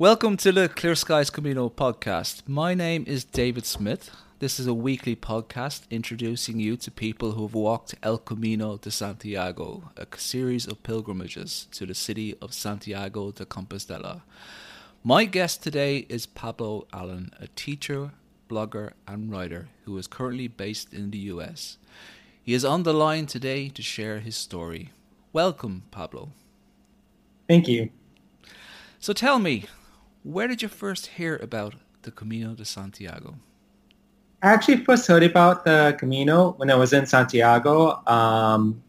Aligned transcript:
Welcome 0.00 0.38
to 0.38 0.50
the 0.50 0.66
Clear 0.66 0.94
Skies 0.94 1.28
Camino 1.28 1.68
podcast. 1.68 2.48
My 2.48 2.72
name 2.72 3.04
is 3.06 3.22
David 3.22 3.66
Smith. 3.66 4.10
This 4.38 4.58
is 4.58 4.66
a 4.66 4.72
weekly 4.72 5.14
podcast 5.14 5.82
introducing 5.90 6.58
you 6.58 6.78
to 6.78 6.90
people 6.90 7.32
who 7.32 7.42
have 7.42 7.52
walked 7.52 7.94
El 8.02 8.16
Camino 8.16 8.78
de 8.78 8.90
Santiago, 8.90 9.90
a 9.98 10.06
series 10.16 10.66
of 10.66 10.82
pilgrimages 10.82 11.66
to 11.72 11.84
the 11.84 11.94
city 11.94 12.34
of 12.40 12.54
Santiago 12.54 13.30
de 13.30 13.44
Compostela. 13.44 14.22
My 15.04 15.26
guest 15.26 15.62
today 15.62 16.06
is 16.08 16.24
Pablo 16.24 16.86
Allen, 16.94 17.34
a 17.38 17.48
teacher, 17.48 18.12
blogger, 18.48 18.92
and 19.06 19.30
writer 19.30 19.68
who 19.84 19.98
is 19.98 20.06
currently 20.06 20.48
based 20.48 20.94
in 20.94 21.10
the 21.10 21.28
US. 21.34 21.76
He 22.42 22.54
is 22.54 22.64
on 22.64 22.84
the 22.84 22.94
line 22.94 23.26
today 23.26 23.68
to 23.68 23.82
share 23.82 24.20
his 24.20 24.34
story. 24.34 24.92
Welcome, 25.34 25.82
Pablo. 25.90 26.30
Thank 27.46 27.68
you. 27.68 27.90
So 28.98 29.12
tell 29.12 29.38
me, 29.38 29.66
where 30.22 30.48
did 30.48 30.62
you 30.62 30.68
first 30.68 31.06
hear 31.18 31.36
about 31.36 31.74
the 32.02 32.10
Camino 32.10 32.54
de 32.54 32.64
Santiago? 32.64 33.36
I 34.42 34.52
actually 34.52 34.84
first 34.84 35.06
heard 35.06 35.22
about 35.22 35.64
the 35.64 35.94
Camino 35.98 36.52
when 36.52 36.70
I 36.70 36.74
was 36.74 36.92
in 36.92 37.04
Santiago. 37.06 38.02
Um, 38.06 38.82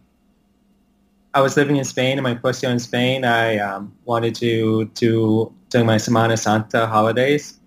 I 1.34 1.41
was 1.41 1.57
living 1.57 1.77
in 1.77 1.84
Spain 1.84 2.17
in 2.17 2.23
my 2.23 2.35
first 2.35 2.63
year 2.63 2.71
in 2.71 2.80
Spain. 2.80 3.26
I 3.26 3.57
um, 3.57 3.94
wanted 4.05 4.35
to 4.35 4.85
do 4.94 5.54
during 5.70 5.88
my 5.88 5.95
Semana 5.95 6.38
Santa 6.38 6.88
holidays. 6.88 7.59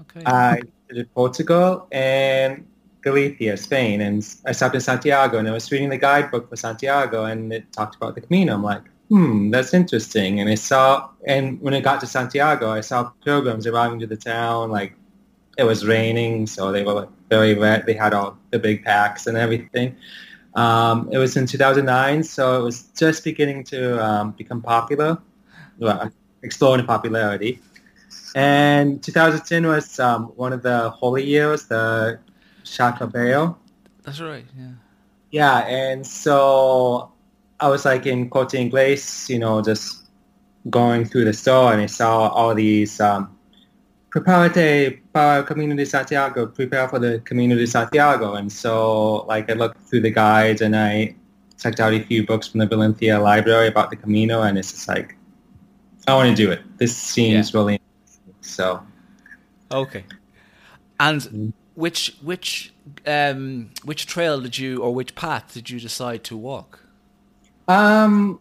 Okay. 0.00 0.22
I 0.26 0.62
visited 0.88 1.12
Portugal 1.14 1.86
and 1.92 2.66
Galicia, 3.02 3.56
Spain, 3.56 4.00
and 4.00 4.26
I 4.46 4.52
stopped 4.52 4.74
in 4.74 4.80
Santiago 4.80 5.38
and 5.38 5.48
I 5.48 5.52
was 5.52 5.70
reading 5.70 5.90
the 5.90 5.98
guidebook 5.98 6.48
for 6.48 6.56
Santiago 6.56 7.24
and 7.24 7.52
it 7.52 7.70
talked 7.72 7.96
about 7.96 8.14
the 8.14 8.20
Camino. 8.20 8.54
I'm 8.54 8.62
like, 8.62 8.82
hmm, 9.08 9.50
that's 9.50 9.74
interesting. 9.74 10.40
And 10.40 10.48
I 10.48 10.54
saw, 10.54 11.10
and 11.26 11.60
when 11.60 11.74
I 11.74 11.80
got 11.80 12.00
to 12.00 12.06
Santiago, 12.06 12.70
I 12.70 12.80
saw 12.80 13.10
pilgrims 13.24 13.66
arriving 13.66 14.00
to 14.00 14.06
the 14.06 14.16
town. 14.16 14.70
Like 14.70 14.94
it 15.58 15.64
was 15.64 15.86
raining, 15.86 16.46
so 16.46 16.72
they 16.72 16.82
were 16.82 17.08
very 17.30 17.54
wet. 17.54 17.86
They 17.86 17.94
had 17.94 18.14
all 18.14 18.38
the 18.50 18.58
big 18.58 18.84
packs 18.84 19.26
and 19.26 19.36
everything. 19.36 19.96
Um, 20.54 21.08
it 21.10 21.18
was 21.18 21.36
in 21.36 21.46
2009, 21.46 22.22
so 22.22 22.60
it 22.60 22.62
was 22.62 22.84
just 22.96 23.24
beginning 23.24 23.64
to 23.64 24.04
um, 24.04 24.32
become 24.32 24.62
popular, 24.62 25.18
well, 25.78 26.12
explore 26.42 26.78
in 26.78 26.86
popularity. 26.86 27.60
And 28.36 29.02
2010 29.02 29.66
was 29.66 29.98
um, 29.98 30.26
one 30.36 30.52
of 30.52 30.62
the 30.62 30.90
holy 30.90 31.24
years, 31.24 31.66
the 31.66 32.20
Xacobeo. 32.64 33.56
That's 34.02 34.20
right, 34.20 34.44
yeah. 34.56 34.70
Yeah, 35.30 35.58
and 35.66 36.06
so 36.06 37.12
I 37.60 37.68
was 37.68 37.84
like 37.84 38.06
in 38.06 38.28
Corte 38.30 38.52
Inglés, 38.52 39.28
you 39.28 39.38
know, 39.38 39.62
just 39.62 40.04
going 40.70 41.04
through 41.04 41.24
the 41.24 41.32
store 41.32 41.72
and 41.72 41.80
I 41.82 41.86
saw 41.86 42.28
all 42.28 42.54
these 42.54 43.00
um, 43.00 43.30
Prepárate 44.10 45.00
para 45.12 45.42
Camino 45.44 45.74
de 45.74 45.84
Santiago, 45.84 46.46
prepare 46.46 46.88
for 46.88 46.98
the 46.98 47.20
Camino 47.24 47.56
de 47.56 47.66
Santiago. 47.66 48.34
And 48.34 48.50
so 48.50 49.24
like 49.26 49.50
I 49.50 49.54
looked 49.54 49.80
through 49.82 50.00
the 50.02 50.10
guides 50.10 50.60
and 50.62 50.76
I 50.76 51.14
checked 51.60 51.80
out 51.80 51.92
a 51.92 52.00
few 52.00 52.24
books 52.26 52.48
from 52.48 52.60
the 52.60 52.66
Valencia 52.66 53.18
library 53.18 53.68
about 53.68 53.90
the 53.90 53.96
Camino 53.96 54.42
and 54.42 54.56
it's 54.58 54.70
just 54.72 54.88
like, 54.88 55.16
I 56.06 56.14
want 56.14 56.28
to 56.28 56.36
do 56.36 56.50
it. 56.50 56.60
This 56.78 56.96
seems 56.96 57.52
Yeah. 57.52 57.58
really 57.60 57.80
so. 58.40 58.82
Okay. 59.72 60.04
And 61.00 61.52
which 61.74 62.16
which 62.22 62.72
um 63.06 63.70
which 63.84 64.06
trail 64.06 64.40
did 64.40 64.58
you 64.58 64.80
or 64.82 64.94
which 64.94 65.14
path 65.14 65.54
did 65.54 65.70
you 65.70 65.80
decide 65.80 66.22
to 66.24 66.36
walk? 66.36 66.83
Um, 67.68 68.40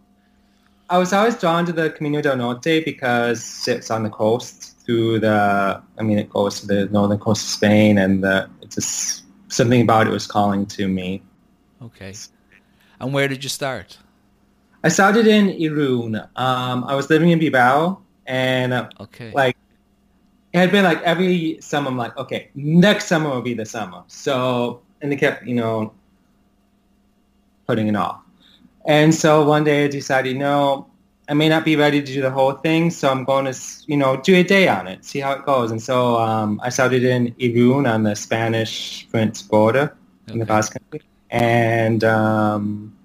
I 0.90 0.98
was 0.98 1.14
always 1.14 1.36
drawn 1.40 1.66
to 1.66 1.74
the 1.74 1.90
Camino 1.92 2.22
del 2.22 2.38
Norte 2.38 2.84
because 2.86 3.68
it's 3.68 3.90
on 3.90 4.04
the 4.04 4.10
coast 4.10 4.80
through 4.86 5.20
the, 5.20 5.82
I 5.98 6.04
mean, 6.04 6.20
it 6.20 6.30
goes 6.30 6.60
to 6.62 6.68
the 6.68 6.86
northern 6.88 7.20
coast 7.20 7.44
of 7.44 7.50
Spain 7.50 7.98
and 7.98 8.24
the, 8.24 8.50
it's 8.62 8.76
just 8.76 9.24
something 9.48 9.82
about 9.82 10.08
it 10.08 10.12
was 10.12 10.28
calling 10.28 10.66
to 10.68 10.88
me. 10.88 11.24
Okay. 11.82 12.14
And 13.00 13.14
where 13.14 13.28
did 13.28 13.44
you 13.44 13.50
start? 13.50 13.98
I 14.84 14.90
started 14.90 15.28
in 15.28 15.48
Irun. 15.48 16.18
Um, 16.36 16.84
I 16.84 16.96
was 16.96 17.10
living 17.10 17.30
in 17.30 17.40
Bilbao 17.40 18.02
and 18.26 18.74
uh, 18.74 18.90
Okay. 19.00 19.32
like 19.34 19.56
it 20.52 20.60
had 20.60 20.72
been 20.72 20.84
like 20.84 21.02
every 21.04 21.58
summer 21.62 21.90
I'm 21.90 21.98
like, 21.98 22.16
okay, 22.18 22.50
next 22.56 23.08
summer 23.08 23.30
will 23.30 23.42
be 23.42 23.54
the 23.54 23.66
summer. 23.66 24.04
So, 24.08 24.82
and 25.02 25.12
they 25.12 25.16
kept, 25.16 25.46
you 25.46 25.56
know, 25.56 25.94
putting 27.66 27.88
it 27.88 27.96
off. 27.96 28.23
And 28.86 29.14
so 29.16 29.46
one 29.46 29.64
day 29.64 29.86
I 29.86 29.88
decided, 29.88 30.38
no, 30.38 30.88
I 31.30 31.34
may 31.34 31.48
not 31.48 31.64
be 31.64 31.76
ready 31.76 32.02
to 32.02 32.14
do 32.14 32.22
the 32.22 32.30
whole 32.32 32.52
thing, 32.52 32.92
so 32.92 33.10
I'm 33.10 33.24
going 33.24 33.46
to, 33.46 33.58
you 33.88 33.96
know, 33.96 34.18
do 34.18 34.36
a 34.36 34.44
day 34.44 34.68
on 34.68 34.88
it, 34.88 35.06
see 35.06 35.20
how 35.20 35.32
it 35.34 35.46
goes. 35.46 35.72
And 35.72 35.82
so 35.82 36.18
um, 36.18 36.60
I 36.64 36.70
started 36.70 37.04
in 37.04 37.34
Irun 37.36 37.92
on 37.92 38.04
the 38.04 38.16
Spanish-French 38.16 39.48
border 39.48 39.96
in 40.28 40.40
the 40.40 40.46
Basque 40.46 40.74
Country. 40.74 41.02
And 41.30 42.04
um, 42.04 42.96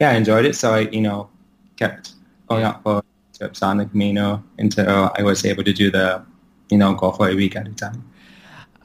yeah, 0.00 0.10
I 0.10 0.14
enjoyed 0.14 0.44
it. 0.44 0.54
So 0.54 0.74
I, 0.74 0.80
you 0.80 1.00
know, 1.00 1.28
kept 1.76 2.12
going 2.48 2.62
out 2.62 2.82
for 2.84 3.02
trips 3.36 3.62
on 3.62 3.78
the 3.78 3.86
Camino 3.86 4.44
until 4.58 5.10
I 5.16 5.22
was 5.22 5.44
able 5.44 5.64
to 5.64 5.72
do 5.72 5.90
the, 5.90 6.24
you 6.70 6.78
know, 6.78 6.94
go 6.94 7.10
for 7.10 7.28
a 7.28 7.34
week 7.34 7.56
at 7.56 7.66
a 7.66 7.72
time. 7.72 8.04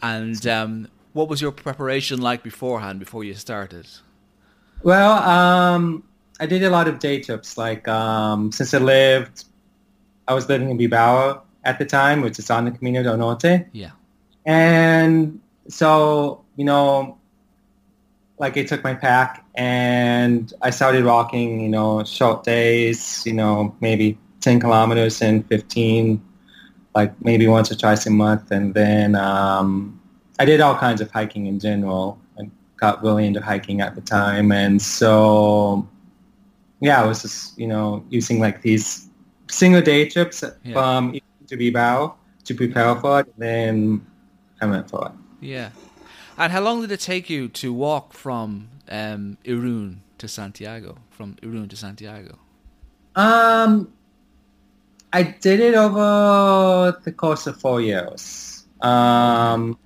And 0.01 0.45
um 0.47 0.87
what 1.13 1.29
was 1.29 1.41
your 1.41 1.51
preparation 1.51 2.21
like 2.21 2.43
beforehand 2.43 2.99
before 2.99 3.23
you 3.23 3.33
started? 3.33 3.87
Well, 4.83 5.13
um, 5.23 6.03
I 6.39 6.45
did 6.45 6.63
a 6.63 6.69
lot 6.69 6.87
of 6.87 6.99
day 6.99 7.21
trips. 7.21 7.57
Like 7.57 7.87
um, 7.87 8.51
since 8.51 8.73
I 8.73 8.79
lived, 8.79 9.45
I 10.27 10.33
was 10.33 10.47
living 10.49 10.69
in 10.69 10.77
Bilbao 10.77 11.43
at 11.63 11.79
the 11.79 11.85
time, 11.85 12.21
which 12.21 12.39
is 12.39 12.49
on 12.49 12.65
the 12.65 12.71
Camino 12.71 13.03
del 13.03 13.17
Norte. 13.17 13.67
Yeah. 13.71 13.91
And 14.45 15.39
so, 15.67 16.45
you 16.55 16.63
know, 16.63 17.17
like 18.39 18.55
I 18.57 18.63
took 18.63 18.83
my 18.83 18.93
pack 18.93 19.45
and 19.55 20.53
I 20.61 20.69
started 20.69 21.03
walking, 21.03 21.61
you 21.61 21.69
know, 21.69 22.03
short 22.03 22.43
days, 22.43 23.23
you 23.25 23.33
know, 23.33 23.75
maybe 23.81 24.17
10 24.41 24.59
kilometers 24.59 25.21
and 25.21 25.45
15, 25.47 26.23
like 26.95 27.13
maybe 27.23 27.47
once 27.47 27.71
or 27.71 27.75
twice 27.75 28.05
a 28.05 28.11
month. 28.11 28.51
And 28.51 28.73
then 28.73 29.15
um, 29.15 29.99
I 30.39 30.45
did 30.45 30.61
all 30.61 30.75
kinds 30.75 31.01
of 31.01 31.11
hiking 31.11 31.47
in 31.47 31.59
general. 31.59 32.19
Got 32.77 33.03
really 33.03 33.25
into 33.25 33.41
hiking 33.41 33.81
at 33.81 33.95
the 33.95 34.01
time. 34.01 34.51
And 34.51 34.81
so, 34.81 35.87
yeah, 36.79 37.01
I 37.01 37.05
was 37.05 37.21
just, 37.23 37.57
you 37.57 37.67
know, 37.67 38.05
using 38.09 38.39
like 38.39 38.61
these 38.61 39.09
single 39.49 39.81
day 39.81 40.07
trips 40.07 40.43
Yeah. 40.63 40.73
from 40.73 41.19
to 41.47 41.57
Bilbao 41.57 42.15
to 42.45 42.53
prepare 42.55 42.95
for 42.95 43.21
it. 43.21 43.27
And 43.27 43.41
then 43.41 44.05
I 44.61 44.65
went 44.67 44.89
for 44.89 45.07
it. 45.07 45.11
Yeah. 45.41 45.69
And 46.37 46.51
how 46.51 46.61
long 46.61 46.81
did 46.81 46.91
it 46.91 46.99
take 46.99 47.29
you 47.29 47.47
to 47.49 47.73
walk 47.73 48.13
from 48.13 48.69
um 48.89 49.37
Irun 49.43 49.97
to 50.19 50.27
Santiago? 50.27 50.97
From 51.09 51.35
Irun 51.41 51.67
to 51.69 51.75
Santiago? 51.75 52.37
Um, 53.15 53.91
I 55.13 55.23
did 55.23 55.59
it 55.59 55.73
over 55.73 56.95
the 57.03 57.11
course 57.11 57.47
of 57.47 57.59
four 57.59 57.81
years. 57.81 58.65
Um, 58.81 59.79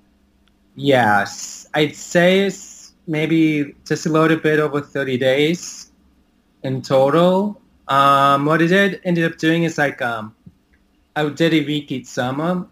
yes, 0.76 1.66
I'd 1.72 1.96
say 1.96 2.40
it's 2.46 2.58
maybe 3.06 3.74
just 3.86 4.06
a 4.06 4.08
little 4.08 4.36
bit 4.36 4.60
over 4.60 4.80
30 4.80 5.18
days 5.18 5.90
in 6.62 6.82
total. 6.82 7.60
Um, 7.88 8.46
what 8.46 8.62
I 8.62 8.66
did 8.66 9.00
ended 9.04 9.24
up 9.30 9.38
doing 9.38 9.64
is 9.64 9.76
like 9.78 10.00
um, 10.02 10.34
I 11.16 11.28
did 11.28 11.52
a 11.54 11.64
week 11.64 11.90
each 11.92 12.06
summer. 12.06 12.66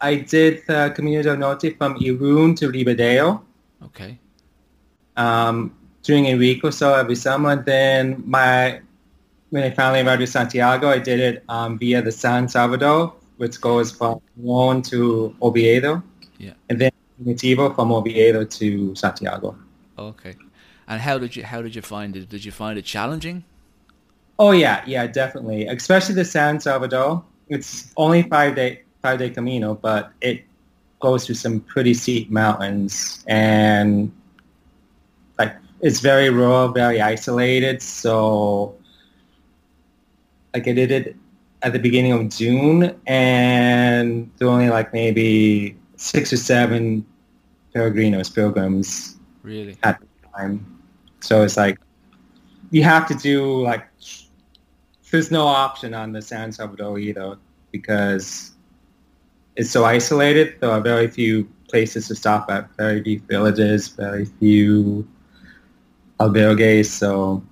I 0.00 0.16
did 0.16 0.62
the 0.66 0.92
Camino 0.96 1.22
del 1.22 1.36
Norte 1.36 1.76
from 1.78 1.96
Irun 1.98 2.56
to 2.56 2.68
Ribadeo 2.70 3.40
Okay. 3.84 4.18
um, 5.16 5.76
during 6.02 6.26
a 6.26 6.34
week 6.36 6.64
or 6.64 6.72
so 6.72 6.94
every 6.94 7.14
summer. 7.14 7.56
Then 7.62 8.22
my 8.26 8.80
when 9.50 9.62
I 9.64 9.70
finally 9.70 10.00
arrived 10.00 10.20
to 10.20 10.26
Santiago, 10.26 10.88
I 10.88 10.98
did 10.98 11.20
it 11.20 11.44
um, 11.48 11.78
via 11.78 12.00
the 12.00 12.10
San 12.10 12.48
Salvador, 12.48 13.14
which 13.36 13.60
goes 13.60 13.92
from 13.92 14.20
Leon 14.38 14.80
to 14.84 15.36
Oviedo, 15.42 16.02
Yeah. 16.38 16.54
and 16.70 16.80
then 16.80 16.91
Nativo 17.24 17.74
from 17.74 17.92
Oviedo 17.92 18.44
to 18.44 18.94
Santiago. 18.94 19.56
Okay. 19.98 20.34
And 20.88 21.00
how 21.00 21.18
did 21.18 21.36
you 21.36 21.44
how 21.44 21.62
did 21.62 21.74
you 21.74 21.82
find 21.82 22.16
it? 22.16 22.28
Did 22.28 22.44
you 22.44 22.52
find 22.52 22.78
it 22.78 22.84
challenging? 22.84 23.44
Oh 24.38 24.50
yeah, 24.50 24.82
yeah, 24.86 25.06
definitely. 25.06 25.66
Especially 25.66 26.14
the 26.14 26.24
San 26.24 26.60
Salvador. 26.60 27.22
It's 27.48 27.92
only 27.96 28.22
five 28.22 28.56
day 28.56 28.82
five 29.00 29.18
day 29.18 29.30
Camino, 29.30 29.74
but 29.74 30.12
it 30.20 30.44
goes 31.00 31.26
through 31.26 31.34
some 31.34 31.60
pretty 31.60 31.94
steep 31.94 32.30
mountains 32.30 33.24
and 33.26 34.12
like 35.38 35.54
it's 35.80 36.00
very 36.00 36.30
rural, 36.30 36.68
very 36.68 37.00
isolated. 37.00 37.82
So 37.82 38.74
like 40.54 40.66
I 40.68 40.72
did 40.72 40.90
it 40.90 41.16
at 41.62 41.72
the 41.72 41.78
beginning 41.78 42.12
of 42.12 42.28
June 42.28 42.98
and 43.06 44.30
there 44.38 44.48
were 44.48 44.54
only 44.54 44.70
like 44.70 44.92
maybe 44.92 45.76
six 45.96 46.32
or 46.32 46.36
seven 46.36 47.06
peregrinos, 47.74 48.34
pilgrims 48.34 49.16
Really? 49.42 49.76
at 49.82 50.00
the 50.00 50.06
time. 50.36 50.66
So 51.20 51.42
it's 51.42 51.56
like 51.56 51.78
you 52.70 52.82
have 52.84 53.06
to 53.08 53.14
do 53.14 53.62
like 53.62 53.86
there's 55.10 55.30
no 55.30 55.46
option 55.46 55.94
on 55.94 56.12
the 56.12 56.22
San 56.22 56.52
Salvador 56.52 56.98
either. 56.98 57.36
because 57.70 58.52
it's 59.56 59.70
so 59.70 59.84
isolated. 59.84 60.60
There 60.60 60.70
are 60.70 60.80
very 60.80 61.08
few 61.08 61.44
places 61.68 62.08
to 62.08 62.14
stop 62.14 62.50
at, 62.50 62.68
very 62.76 63.02
few 63.02 63.20
villages, 63.20 63.88
very 63.88 64.26
few 64.26 65.06
uh, 66.20 66.28
albergues. 66.28 66.86
So 66.86 67.42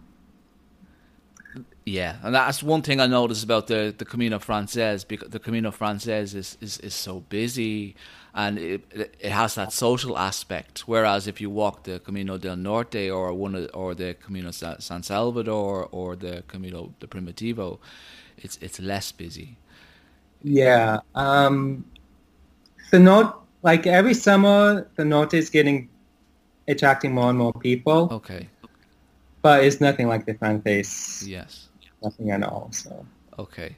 yeah, 1.90 2.16
and 2.22 2.34
that's 2.34 2.62
one 2.62 2.82
thing 2.82 3.00
I 3.00 3.06
noticed 3.06 3.42
about 3.42 3.66
the, 3.66 3.94
the 3.96 4.04
Camino 4.04 4.38
Frances 4.38 5.04
because 5.04 5.30
the 5.30 5.40
Camino 5.40 5.70
Frances 5.70 6.34
is, 6.34 6.58
is, 6.60 6.78
is 6.78 6.94
so 6.94 7.20
busy 7.28 7.96
and 8.32 8.58
it, 8.58 8.84
it 9.18 9.32
has 9.32 9.56
that 9.56 9.72
social 9.72 10.16
aspect. 10.16 10.80
Whereas 10.86 11.26
if 11.26 11.40
you 11.40 11.50
walk 11.50 11.82
the 11.84 11.98
Camino 11.98 12.38
del 12.38 12.56
Norte 12.56 13.10
or 13.10 13.32
one 13.32 13.54
of, 13.54 13.70
or 13.74 13.94
the 13.94 14.14
Camino 14.14 14.52
San 14.52 15.02
Salvador 15.02 15.88
or 15.90 16.14
the 16.14 16.44
Camino 16.46 16.94
de 17.00 17.06
Primitivo, 17.06 17.78
it's 18.38 18.56
it's 18.60 18.78
less 18.78 19.10
busy. 19.12 19.56
Yeah, 20.42 21.00
um, 21.14 21.84
the 22.90 22.98
north 22.98 23.34
like 23.62 23.86
every 23.86 24.14
summer 24.14 24.88
the 24.94 25.04
norte 25.04 25.34
is 25.34 25.50
getting 25.50 25.88
attracting 26.68 27.12
more 27.12 27.30
and 27.30 27.38
more 27.38 27.52
people. 27.52 28.08
Okay, 28.12 28.48
but 29.42 29.64
it's 29.64 29.80
nothing 29.80 30.06
like 30.06 30.24
the 30.24 30.34
Frances. 30.34 31.26
Yes, 31.26 31.69
nothing 32.02 32.30
at 32.30 32.42
all. 32.42 32.68
So 32.72 33.04
okay, 33.38 33.76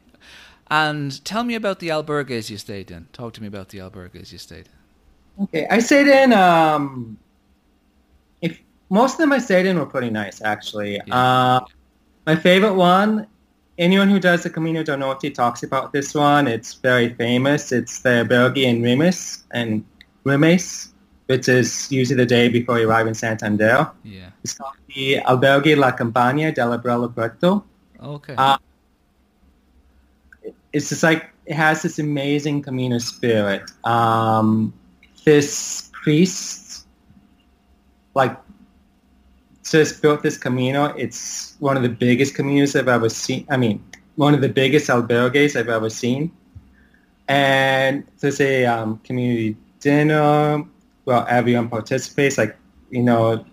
and 0.71 1.25
tell 1.25 1.45
me 1.45 1.55
about 1.55 1.79
the 1.81 1.89
albergues 1.89 2.51
you 2.51 2.59
stayed 2.59 2.91
in. 2.91 3.09
Talk 3.13 3.35
to 3.35 3.41
me 3.41 3.47
about 3.47 3.71
the 3.71 3.79
albergues 3.79 4.33
you 4.33 4.39
stayed 4.39 4.67
in. 4.67 5.45
Okay, 5.45 5.67
I 5.71 5.79
stayed 5.79 6.09
in. 6.09 6.33
Um, 6.33 7.19
if 8.41 8.59
most 8.91 9.15
of 9.15 9.19
them 9.19 9.33
I 9.33 9.39
stayed 9.39 9.67
in 9.67 9.79
were 9.79 9.87
pretty 9.87 10.11
nice, 10.11 10.43
actually. 10.43 11.01
Yeah. 11.07 11.17
Uh, 11.17 11.61
my 12.27 12.37
favorite 12.37 12.75
one. 12.75 13.27
Anyone 13.79 14.11
who 14.11 14.21
does 14.21 14.43
the 14.43 14.51
Camino 14.51 14.83
del 14.83 14.99
Norte 14.99 15.35
talks 15.35 15.63
about 15.63 15.93
this 15.93 16.15
one. 16.15 16.47
It's 16.47 16.75
very 16.75 17.15
famous. 17.15 17.73
It's 17.73 18.01
the 18.01 18.23
albergue 18.23 18.63
in 18.63 18.83
Güemes 18.83 19.43
and 19.51 19.83
Güemes, 20.27 20.91
which 21.27 21.49
is 21.49 21.91
usually 21.91 22.17
the 22.17 22.27
day 22.27 22.49
before 22.49 22.79
you 22.79 22.89
arrive 22.89 23.07
in 23.07 23.15
Santander. 23.15 23.91
Yeah. 24.05 24.29
It's 24.45 24.55
called 24.55 24.77
the 24.95 25.17
Albergue 25.27 25.77
La 25.77 25.93
Campana 25.93 26.53
de 26.53 26.65
la 26.65 26.77
Brella 26.77 27.13
Puerto. 27.13 27.65
Okay. 28.03 28.35
Uh, 28.37 28.59
it's 30.73 30.89
just 30.89 31.03
like 31.03 31.31
it 31.47 31.55
has 31.55 31.83
this 31.83 31.99
amazing 31.99 32.63
Camino 32.63 32.99
spirit. 32.99 33.71
Um, 33.85 34.73
this 35.25 35.91
priest, 35.93 36.87
like, 38.15 38.37
just 39.65 40.03
built 40.03 40.23
this 40.23 40.37
Camino. 40.37 40.87
It's 40.97 41.57
one 41.61 41.77
of 41.77 41.83
the 41.83 41.89
biggest 41.89 42.35
Caminos 42.35 42.79
I've 42.79 42.89
ever 42.89 43.09
seen. 43.09 43.47
I 43.49 43.57
mean, 43.57 43.83
one 44.17 44.35
of 44.35 44.41
the 44.41 44.49
biggest 44.49 44.89
albergues 44.89 45.57
I've 45.57 45.69
ever 45.69 45.91
seen. 45.91 46.33
And 47.29 48.05
there's 48.21 48.41
a 48.41 48.67
um, 48.67 48.99
community 48.99 49.57
dinner. 49.81 50.65
Well, 51.05 51.27
everyone 51.29 51.69
participates. 51.69 52.37
Like, 52.37 52.57
you 52.91 53.03
know, 53.03 53.45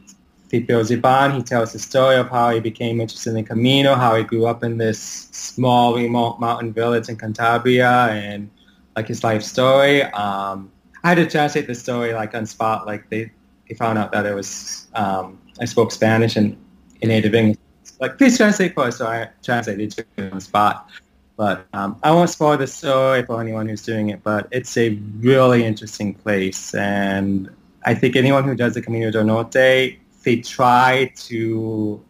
Filipe 0.50 0.68
Ziban, 0.68 1.36
he 1.36 1.44
tells 1.44 1.74
the 1.74 1.80
story 1.80 2.16
of 2.16 2.30
how 2.30 2.50
he 2.50 2.60
became 2.60 3.00
interested 3.00 3.36
in 3.36 3.46
Camino, 3.46 3.94
how 3.94 4.16
he 4.16 4.24
grew 4.24 4.48
up 4.48 4.64
in 4.64 4.78
this 4.78 5.00
small, 5.32 5.96
remote 5.96 6.40
mountain 6.40 6.74
village 6.74 7.08
in 7.08 7.18
Cantabria, 7.18 8.10
and 8.10 8.50
like 8.96 9.08
his 9.08 9.24
life 9.24 9.44
story. 9.44 10.02
Um, 10.04 10.72
I 11.04 11.10
had 11.10 11.16
to 11.16 11.28
translate 11.28 11.68
the 11.68 11.76
story 11.76 12.14
like 12.14 12.34
on 12.34 12.46
spot. 12.48 12.88
Like 12.88 13.10
they, 13.10 13.32
they 13.68 13.76
found 13.76 14.00
out 14.00 14.12
that 14.12 14.26
it 14.26 14.34
was 14.34 14.88
um, 14.96 15.40
I 15.62 15.66
spoke 15.66 15.92
Spanish 15.92 16.36
and 16.36 16.58
in 17.02 17.10
native 17.10 17.36
English. 17.36 17.58
Like 18.00 18.18
please 18.18 18.36
translate 18.38 18.74
for 18.74 18.86
us, 18.86 18.98
so 18.98 19.06
I 19.06 19.30
translated 19.44 20.00
it 20.00 20.08
on 20.18 20.32
the 20.32 20.42
spot. 20.42 20.90
But 21.38 21.68
um, 21.74 21.98
I 22.04 22.12
won't 22.12 22.30
spoil 22.30 22.58
the 22.58 22.68
story 22.68 23.24
for 23.24 23.40
anyone 23.40 23.70
who's 23.70 23.84
doing 23.84 24.10
it. 24.10 24.24
But 24.24 24.48
it's 24.52 24.76
a 24.78 24.90
really 25.20 25.64
interesting 25.64 26.16
place, 26.16 26.74
and 26.74 27.50
I 27.86 27.94
think 27.94 28.16
anyone 28.16 28.46
who 28.46 28.56
does 28.56 28.74
the 28.74 28.82
Camino 28.82 29.12
del 29.12 29.26
Norte 29.26 30.00
they 30.24 30.38
try 30.38 31.12
to 31.16 32.04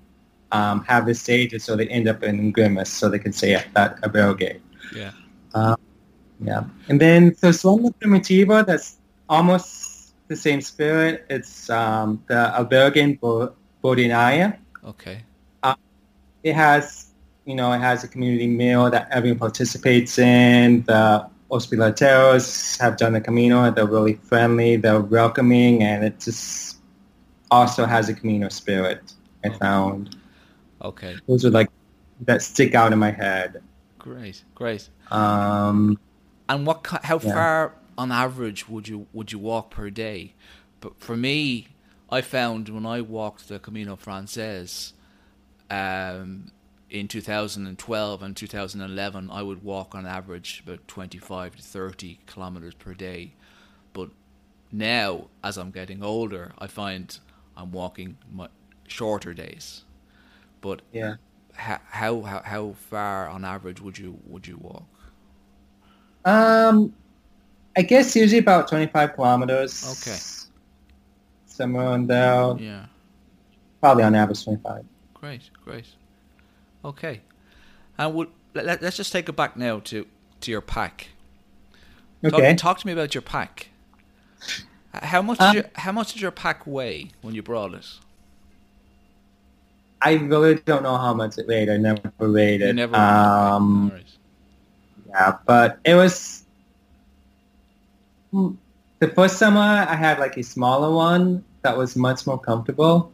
um, 0.51 0.83
have 0.85 1.05
the 1.05 1.13
stages 1.13 1.63
so 1.63 1.75
they 1.75 1.87
end 1.87 2.07
up 2.07 2.23
in 2.23 2.51
Güemes 2.53 2.87
so 2.87 3.09
they 3.09 3.19
can 3.19 3.33
say 3.33 3.63
that 3.73 4.01
albergue. 4.01 4.59
Yeah. 4.95 5.11
Um, 5.53 5.77
yeah. 6.39 6.63
And 6.87 6.99
then 6.99 7.35
there's 7.41 7.63
one 7.63 7.93
Primitiva 7.93 8.65
that's 8.65 8.97
almost 9.27 10.13
the 10.27 10.35
same 10.35 10.61
spirit. 10.61 11.25
It's 11.29 11.69
um, 11.69 12.23
the 12.27 12.53
albergue 12.55 12.97
in 12.97 13.17
Bodenaya. 13.83 14.57
Okay. 14.83 15.23
Uh, 15.61 15.75
it 16.43 16.55
has, 16.55 17.11
you 17.45 17.55
know, 17.55 17.71
it 17.73 17.79
has 17.79 18.03
a 18.03 18.07
community 18.07 18.47
meal 18.47 18.89
that 18.89 19.07
everyone 19.11 19.39
participates 19.39 20.17
in. 20.17 20.83
The 20.83 21.27
hospitaleros 21.51 22.79
have 22.79 22.97
done 22.97 23.13
the 23.13 23.21
Camino. 23.21 23.69
They're 23.71 23.85
really 23.85 24.15
friendly. 24.15 24.77
They're 24.77 25.01
welcoming, 25.01 25.83
and 25.83 26.05
it's 26.05 26.25
just 26.25 26.78
also 27.51 27.85
has 27.85 28.09
a 28.09 28.13
Camino 28.13 28.49
spirit. 28.49 29.13
I 29.43 29.49
found. 29.49 30.17
Okay. 30.81 31.15
Those 31.27 31.45
are 31.45 31.49
like 31.49 31.69
that 32.21 32.41
stick 32.41 32.75
out 32.75 32.93
in 32.93 32.99
my 32.99 33.11
head. 33.11 33.61
Great, 33.97 34.43
great. 34.55 34.89
Um, 35.11 35.99
and 36.47 36.65
what? 36.65 36.85
How 37.03 37.19
yeah. 37.19 37.33
far 37.33 37.73
on 37.97 38.11
average 38.11 38.67
would 38.69 38.87
you 38.87 39.07
would 39.13 39.31
you 39.31 39.39
walk 39.39 39.71
per 39.71 39.89
day? 39.89 40.33
But 40.81 40.99
for 40.99 41.17
me, 41.17 41.67
I 42.09 42.21
found 42.21 42.69
when 42.69 42.85
I 42.85 43.01
walked 43.01 43.47
the 43.47 43.59
Camino 43.59 43.95
Frances 43.95 44.93
um, 45.69 46.51
in 46.89 47.07
2012 47.07 48.23
and 48.23 48.35
2011, 48.35 49.29
I 49.31 49.43
would 49.43 49.63
walk 49.63 49.93
on 49.93 50.05
average 50.05 50.63
about 50.65 50.87
25 50.87 51.57
to 51.57 51.61
30 51.61 52.19
kilometers 52.25 52.73
per 52.73 52.93
day. 52.93 53.33
But 53.93 54.09
now, 54.71 55.27
as 55.43 55.57
I'm 55.57 55.71
getting 55.71 56.01
older, 56.01 56.53
I 56.57 56.67
find 56.67 57.19
I'm 57.59 57.71
walking 57.71 58.17
my 58.31 58.47
shorter 58.87 59.33
days. 59.33 59.83
But 60.61 60.81
yeah, 60.93 61.15
how 61.53 61.79
how 61.89 62.41
how 62.43 62.73
far 62.89 63.27
on 63.27 63.43
average 63.43 63.81
would 63.81 63.97
you 63.97 64.17
would 64.25 64.47
you 64.47 64.57
walk? 64.57 64.85
Um, 66.25 66.93
I 67.75 67.81
guess 67.81 68.15
usually 68.15 68.39
about 68.39 68.67
25 68.67 69.15
kilometers. 69.15 69.83
Okay. 70.01 70.17
Somewhere 71.45 71.87
on 71.87 72.07
there. 72.07 72.55
Yeah. 72.57 72.85
Probably 73.81 74.03
on 74.03 74.15
average 74.15 74.43
25. 74.43 74.85
Great, 75.13 75.49
great. 75.63 75.87
Okay. 76.83 77.21
And 77.97 78.13
would 78.13 78.29
let, 78.53 78.83
us 78.83 78.97
just 78.97 79.11
take 79.11 79.27
it 79.29 79.35
back 79.35 79.57
now 79.57 79.79
to 79.79 80.05
to 80.41 80.51
your 80.51 80.61
pack. 80.61 81.09
Okay. 82.23 82.49
Talk, 82.49 82.57
talk 82.57 82.79
to 82.79 82.87
me 82.87 82.93
about 82.93 83.13
your 83.13 83.21
pack. 83.21 83.69
How 84.93 85.21
much? 85.21 85.39
Um, 85.39 85.53
did 85.53 85.63
your, 85.63 85.71
how 85.75 85.91
much 85.91 86.13
did 86.13 86.21
your 86.21 86.31
pack 86.31 86.65
weigh 86.65 87.09
when 87.21 87.35
you 87.35 87.43
brought 87.43 87.73
it? 87.73 87.85
I 90.01 90.13
really 90.13 90.55
don't 90.55 90.83
know 90.83 90.97
how 90.97 91.13
much 91.13 91.37
it 91.37 91.47
weighed. 91.47 91.69
I 91.69 91.77
never 91.77 92.11
weighed 92.19 92.61
it. 92.61 92.67
You 92.67 92.73
never. 92.73 92.95
Um, 92.95 93.91
right. 93.93 94.03
Yeah, 95.09 95.37
but 95.45 95.79
it 95.83 95.95
was 95.95 96.43
hmm, 98.31 98.51
the 98.99 99.09
first 99.09 99.37
summer. 99.37 99.59
I 99.59 99.95
had 99.95 100.19
like 100.19 100.37
a 100.37 100.43
smaller 100.43 100.93
one 100.93 101.43
that 101.61 101.77
was 101.77 101.95
much 101.95 102.25
more 102.25 102.39
comfortable. 102.39 103.11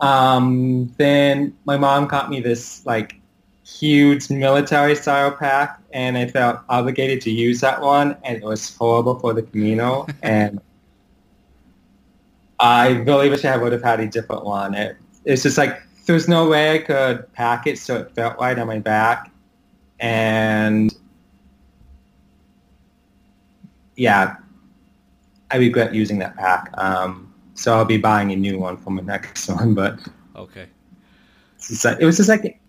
Um, 0.00 0.92
then 0.96 1.56
my 1.64 1.76
mom 1.76 2.06
got 2.06 2.30
me 2.30 2.40
this 2.40 2.84
like 2.86 3.20
huge 3.66 4.30
military 4.30 4.94
style 4.94 5.32
pack, 5.32 5.80
and 5.92 6.16
I 6.16 6.28
felt 6.28 6.60
obligated 6.68 7.20
to 7.22 7.30
use 7.30 7.60
that 7.60 7.82
one, 7.82 8.16
and 8.22 8.36
it 8.38 8.44
was 8.44 8.74
horrible 8.76 9.18
for 9.18 9.34
the 9.34 9.42
Camino 9.42 10.06
and. 10.22 10.60
I 12.60 12.90
really 12.90 13.30
wish 13.30 13.44
I 13.44 13.56
would 13.56 13.72
have 13.72 13.82
had 13.82 14.00
a 14.00 14.06
different 14.06 14.44
one. 14.44 14.74
It, 14.74 14.96
it's 15.24 15.42
just 15.42 15.58
like 15.58 15.82
there's 16.06 16.28
no 16.28 16.48
way 16.48 16.74
I 16.74 16.78
could 16.78 17.32
pack 17.32 17.66
it 17.66 17.78
so 17.78 17.96
it 17.96 18.14
felt 18.14 18.38
right 18.38 18.58
on 18.58 18.66
my 18.66 18.78
back, 18.78 19.30
and 20.00 20.94
yeah, 23.96 24.36
I 25.50 25.56
regret 25.56 25.94
using 25.94 26.18
that 26.18 26.36
pack. 26.36 26.70
Um, 26.74 27.32
so 27.54 27.74
I'll 27.74 27.84
be 27.84 27.96
buying 27.96 28.32
a 28.32 28.36
new 28.36 28.58
one 28.58 28.76
for 28.76 28.90
my 28.90 29.02
next 29.02 29.48
one. 29.48 29.74
But 29.74 29.98
okay, 30.36 30.66
like, 31.84 31.98
it 32.00 32.04
was 32.04 32.16
just 32.16 32.28
like 32.28 32.60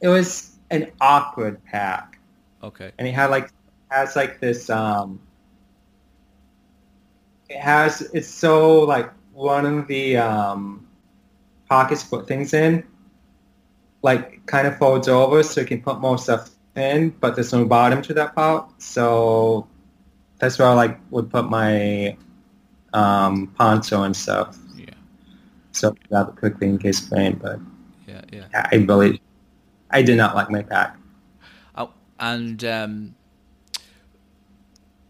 it 0.00 0.08
was 0.08 0.56
an 0.70 0.90
awkward 1.00 1.62
pack. 1.64 2.18
Okay, 2.62 2.92
and 2.98 3.08
it 3.08 3.12
had 3.12 3.30
like 3.30 3.50
has 3.90 4.16
like 4.16 4.40
this. 4.40 4.70
Um, 4.70 5.20
it 7.48 7.58
has 7.58 8.02
it's 8.12 8.28
so 8.28 8.80
like 8.80 9.10
one 9.34 9.66
of 9.66 9.86
the 9.88 10.16
um, 10.16 10.86
pockets 11.68 12.04
put 12.04 12.26
things 12.26 12.54
in, 12.54 12.86
like 14.02 14.44
kind 14.46 14.66
of 14.66 14.78
folds 14.78 15.08
over 15.08 15.42
so 15.42 15.60
you 15.60 15.66
can 15.66 15.82
put 15.82 16.00
more 16.00 16.16
stuff 16.16 16.50
in, 16.76 17.10
but 17.10 17.34
there's 17.34 17.52
no 17.52 17.64
bottom 17.64 18.00
to 18.02 18.14
that 18.14 18.34
part. 18.34 18.70
So 18.80 19.66
that's 20.38 20.58
where 20.58 20.68
I 20.68 20.74
like 20.74 21.00
would 21.10 21.30
put 21.30 21.48
my 21.50 22.16
um, 22.92 23.48
poncho 23.58 24.02
and 24.04 24.16
stuff. 24.16 24.56
Yeah. 24.76 24.94
So 25.72 25.96
grab 26.08 26.30
it 26.30 26.36
quickly 26.36 26.68
in 26.68 26.78
case 26.78 27.04
of 27.04 27.12
rain, 27.12 27.38
but 27.42 27.58
yeah, 28.06 28.22
yeah. 28.32 28.68
I 28.72 28.76
really, 28.76 29.20
I 29.90 30.02
did 30.02 30.16
not 30.16 30.34
like 30.34 30.50
my 30.50 30.62
pack. 30.62 30.96
Oh, 31.76 31.90
and 32.20 32.64
um, 32.64 33.14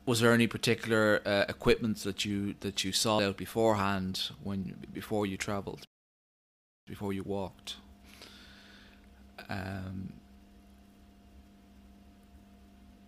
was 0.07 0.21
there 0.21 0.33
any 0.33 0.47
particular 0.47 1.21
uh, 1.25 1.45
equipment 1.49 1.99
that 1.99 2.25
you 2.25 2.55
that 2.61 2.85
you 2.85 2.93
saw 2.93 3.21
out 3.21 3.37
beforehand 3.37 4.31
when 4.43 4.77
before 4.93 5.27
you 5.27 5.37
travelled, 5.37 5.87
before 6.87 7.13
you 7.13 7.23
walked? 7.23 7.77
Um, 9.49 10.13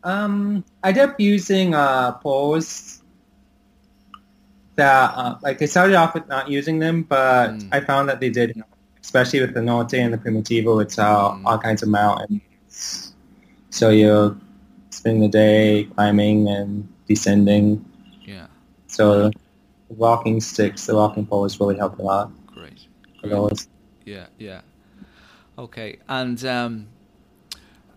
um, 0.04 0.64
I 0.82 0.88
ended 0.88 1.02
up 1.10 1.20
using 1.20 1.74
uh, 1.74 2.12
poles 2.12 3.02
that, 4.76 5.14
uh, 5.16 5.38
like, 5.42 5.60
I 5.62 5.64
started 5.64 5.94
off 5.96 6.14
with 6.14 6.28
not 6.28 6.50
using 6.50 6.78
them, 6.78 7.02
but 7.02 7.48
mm. 7.48 7.68
I 7.72 7.80
found 7.80 8.08
that 8.08 8.20
they 8.20 8.30
did, 8.30 8.62
especially 9.02 9.40
with 9.40 9.54
the 9.54 9.62
Norte 9.62 9.94
and 9.94 10.12
the 10.12 10.18
Primitivo, 10.18 10.82
it's 10.82 10.98
uh, 10.98 11.32
mm. 11.32 11.42
all 11.44 11.58
kinds 11.58 11.82
of 11.82 11.88
mountains. 11.88 13.14
So 13.70 13.90
you're 13.90 14.36
spending 14.96 15.22
the 15.22 15.28
day 15.28 15.84
climbing 15.94 16.48
and 16.48 16.88
descending. 17.06 17.84
Yeah. 18.24 18.46
So 18.86 19.30
the 19.30 19.32
walking 19.90 20.40
sticks, 20.40 20.86
the 20.86 20.94
walking 20.94 21.26
poles 21.26 21.60
really 21.60 21.76
helped 21.76 21.98
a 21.98 22.02
lot. 22.02 22.30
Great. 22.46 22.86
Great. 23.20 23.66
Yeah, 24.04 24.26
yeah. 24.38 24.60
Okay, 25.58 25.98
and 26.08 26.44
um, 26.44 26.86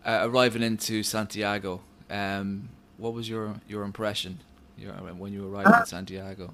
uh, 0.05 0.27
arriving 0.29 0.63
into 0.63 1.03
Santiago, 1.03 1.81
um, 2.09 2.69
what 2.97 3.13
was 3.13 3.29
your 3.29 3.55
your 3.67 3.83
impression 3.83 4.39
your, 4.77 4.93
when 4.93 5.33
you 5.33 5.53
arrived 5.53 5.67
uh, 5.67 5.79
in 5.81 5.85
Santiago? 5.85 6.53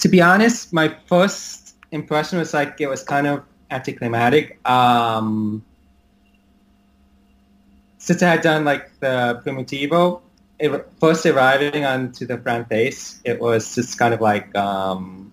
To 0.00 0.08
be 0.08 0.20
honest, 0.20 0.72
my 0.72 0.94
first 1.06 1.76
impression 1.92 2.38
was 2.38 2.52
like 2.52 2.78
it 2.78 2.88
was 2.88 3.02
kind 3.02 3.26
of 3.26 3.42
anticlimactic. 3.70 4.60
Um, 4.68 5.64
since 8.04 8.22
I 8.22 8.28
had 8.28 8.42
done 8.42 8.66
like 8.66 9.00
the 9.00 9.40
Primitivo, 9.46 10.20
it, 10.58 10.70
first 11.00 11.24
arriving 11.24 11.86
onto 11.86 12.26
the 12.26 12.36
Frances, 12.36 13.18
it 13.24 13.40
was 13.40 13.74
just 13.74 13.98
kind 13.98 14.12
of 14.12 14.20
like 14.20 14.54
um, 14.54 15.32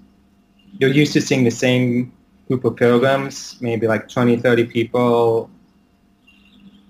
you're 0.79 0.89
used 0.89 1.11
to 1.13 1.21
seeing 1.21 1.43
the 1.43 1.51
same 1.51 2.13
group 2.47 2.63
of 2.63 2.77
pilgrims, 2.77 3.57
maybe 3.59 3.87
like 3.87 4.07
20, 4.07 4.37
30 4.37 4.65
people 4.67 5.49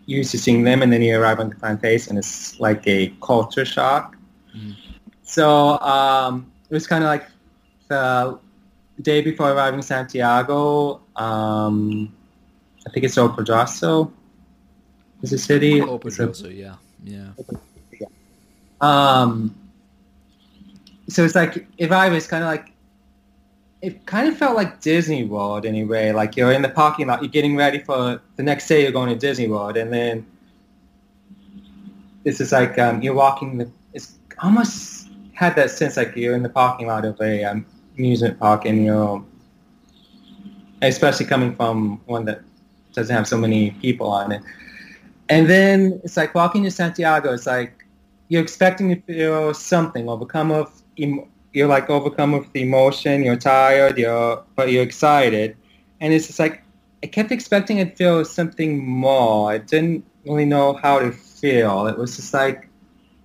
used 0.05 0.29
to 0.29 0.38
seeing 0.38 0.63
them 0.63 0.83
and 0.83 0.93
then 0.93 1.01
you 1.01 1.19
arrive 1.19 1.39
on 1.39 1.50
the 1.50 1.55
Frances 1.55 2.07
and 2.07 2.19
it's 2.19 2.59
like 2.59 2.88
a 2.88 3.11
culture 3.19 3.65
shock. 3.65 4.15
Mm. 4.55 4.75
So 5.23 5.79
um, 5.79 6.51
it 6.69 6.73
was 6.75 6.85
kind 6.85 7.03
of 7.03 7.07
like 7.07 7.25
the 7.88 8.38
day 9.01 9.21
before 9.21 9.50
arriving 9.51 9.79
in 9.79 9.83
Santiago, 9.83 11.01
um, 11.15 12.13
I 12.85 12.91
think 12.91 13.03
it's 13.03 13.17
El 13.17 13.29
Pedrouzo 13.29 14.11
is 15.21 15.33
a 15.33 15.37
city. 15.37 15.79
El 15.79 15.99
Pedrouzo, 15.99 16.55
yeah. 16.55 16.75
Yeah. 17.03 17.29
Um, 18.79 19.55
so 21.09 21.23
it's 21.23 21.35
like 21.35 21.67
if 21.77 21.91
I 21.91 22.09
was 22.09 22.27
kind 22.27 22.43
of 22.43 22.49
like 22.49 22.71
it 23.81 24.05
kind 24.05 24.27
of 24.27 24.37
felt 24.37 24.55
like 24.55 24.79
Disney 24.81 25.23
World 25.23 25.65
anyway. 25.65 26.11
Like 26.11 26.37
you're 26.37 26.51
in 26.51 26.61
the 26.61 26.69
parking 26.69 27.07
lot, 27.07 27.21
you're 27.21 27.31
getting 27.31 27.55
ready 27.55 27.79
for 27.79 28.21
the 28.35 28.43
next 28.43 28.67
day. 28.67 28.83
You're 28.83 28.91
going 28.91 29.09
to 29.09 29.15
Disney 29.15 29.47
World, 29.47 29.77
and 29.77 29.91
then 29.91 30.25
this 32.23 32.39
is 32.39 32.51
like 32.51 32.77
um, 32.77 33.01
you're 33.01 33.15
walking. 33.15 33.57
The, 33.57 33.71
it's 33.93 34.13
almost 34.41 35.09
had 35.33 35.55
that 35.55 35.71
sense 35.71 35.97
like 35.97 36.15
you're 36.15 36.35
in 36.35 36.43
the 36.43 36.49
parking 36.49 36.87
lot 36.87 37.05
of 37.05 37.19
a 37.21 37.43
um, 37.43 37.65
amusement 37.97 38.39
park, 38.39 38.65
and 38.65 38.85
you're 38.85 39.23
especially 40.83 41.25
coming 41.25 41.55
from 41.55 42.01
one 42.05 42.25
that 42.25 42.41
doesn't 42.93 43.15
have 43.15 43.27
so 43.27 43.37
many 43.37 43.71
people 43.71 44.07
on 44.07 44.31
it. 44.31 44.41
And 45.31 45.50
then 45.50 46.01
it's 46.03 46.17
like 46.17 46.35
walking 46.35 46.63
to 46.65 46.71
Santiago. 46.71 47.33
It's 47.33 47.47
like 47.47 47.85
you're 48.27 48.41
expecting 48.41 48.89
to 48.89 49.01
feel 49.01 49.53
something, 49.53 50.09
overcome 50.09 50.51
of 50.51 50.83
you're 50.97 51.67
like 51.67 51.89
overcome 51.89 52.33
with 52.33 52.51
the 52.51 52.63
emotion. 52.63 53.23
You're 53.23 53.38
tired. 53.38 53.97
You're 53.97 54.43
but 54.57 54.71
you're 54.71 54.83
excited, 54.83 55.55
and 56.01 56.13
it's 56.13 56.27
just 56.27 56.38
like 56.38 56.61
I 57.01 57.07
kept 57.07 57.31
expecting 57.31 57.77
to 57.77 57.85
feel 57.95 58.25
something 58.25 58.85
more. 58.85 59.51
I 59.51 59.59
didn't 59.59 60.03
really 60.25 60.43
know 60.43 60.73
how 60.73 61.00
to 61.00 61.13
feel. 61.13 61.88
It 61.88 61.97
was 61.97 62.17
just 62.17 62.33
like, 62.33 62.67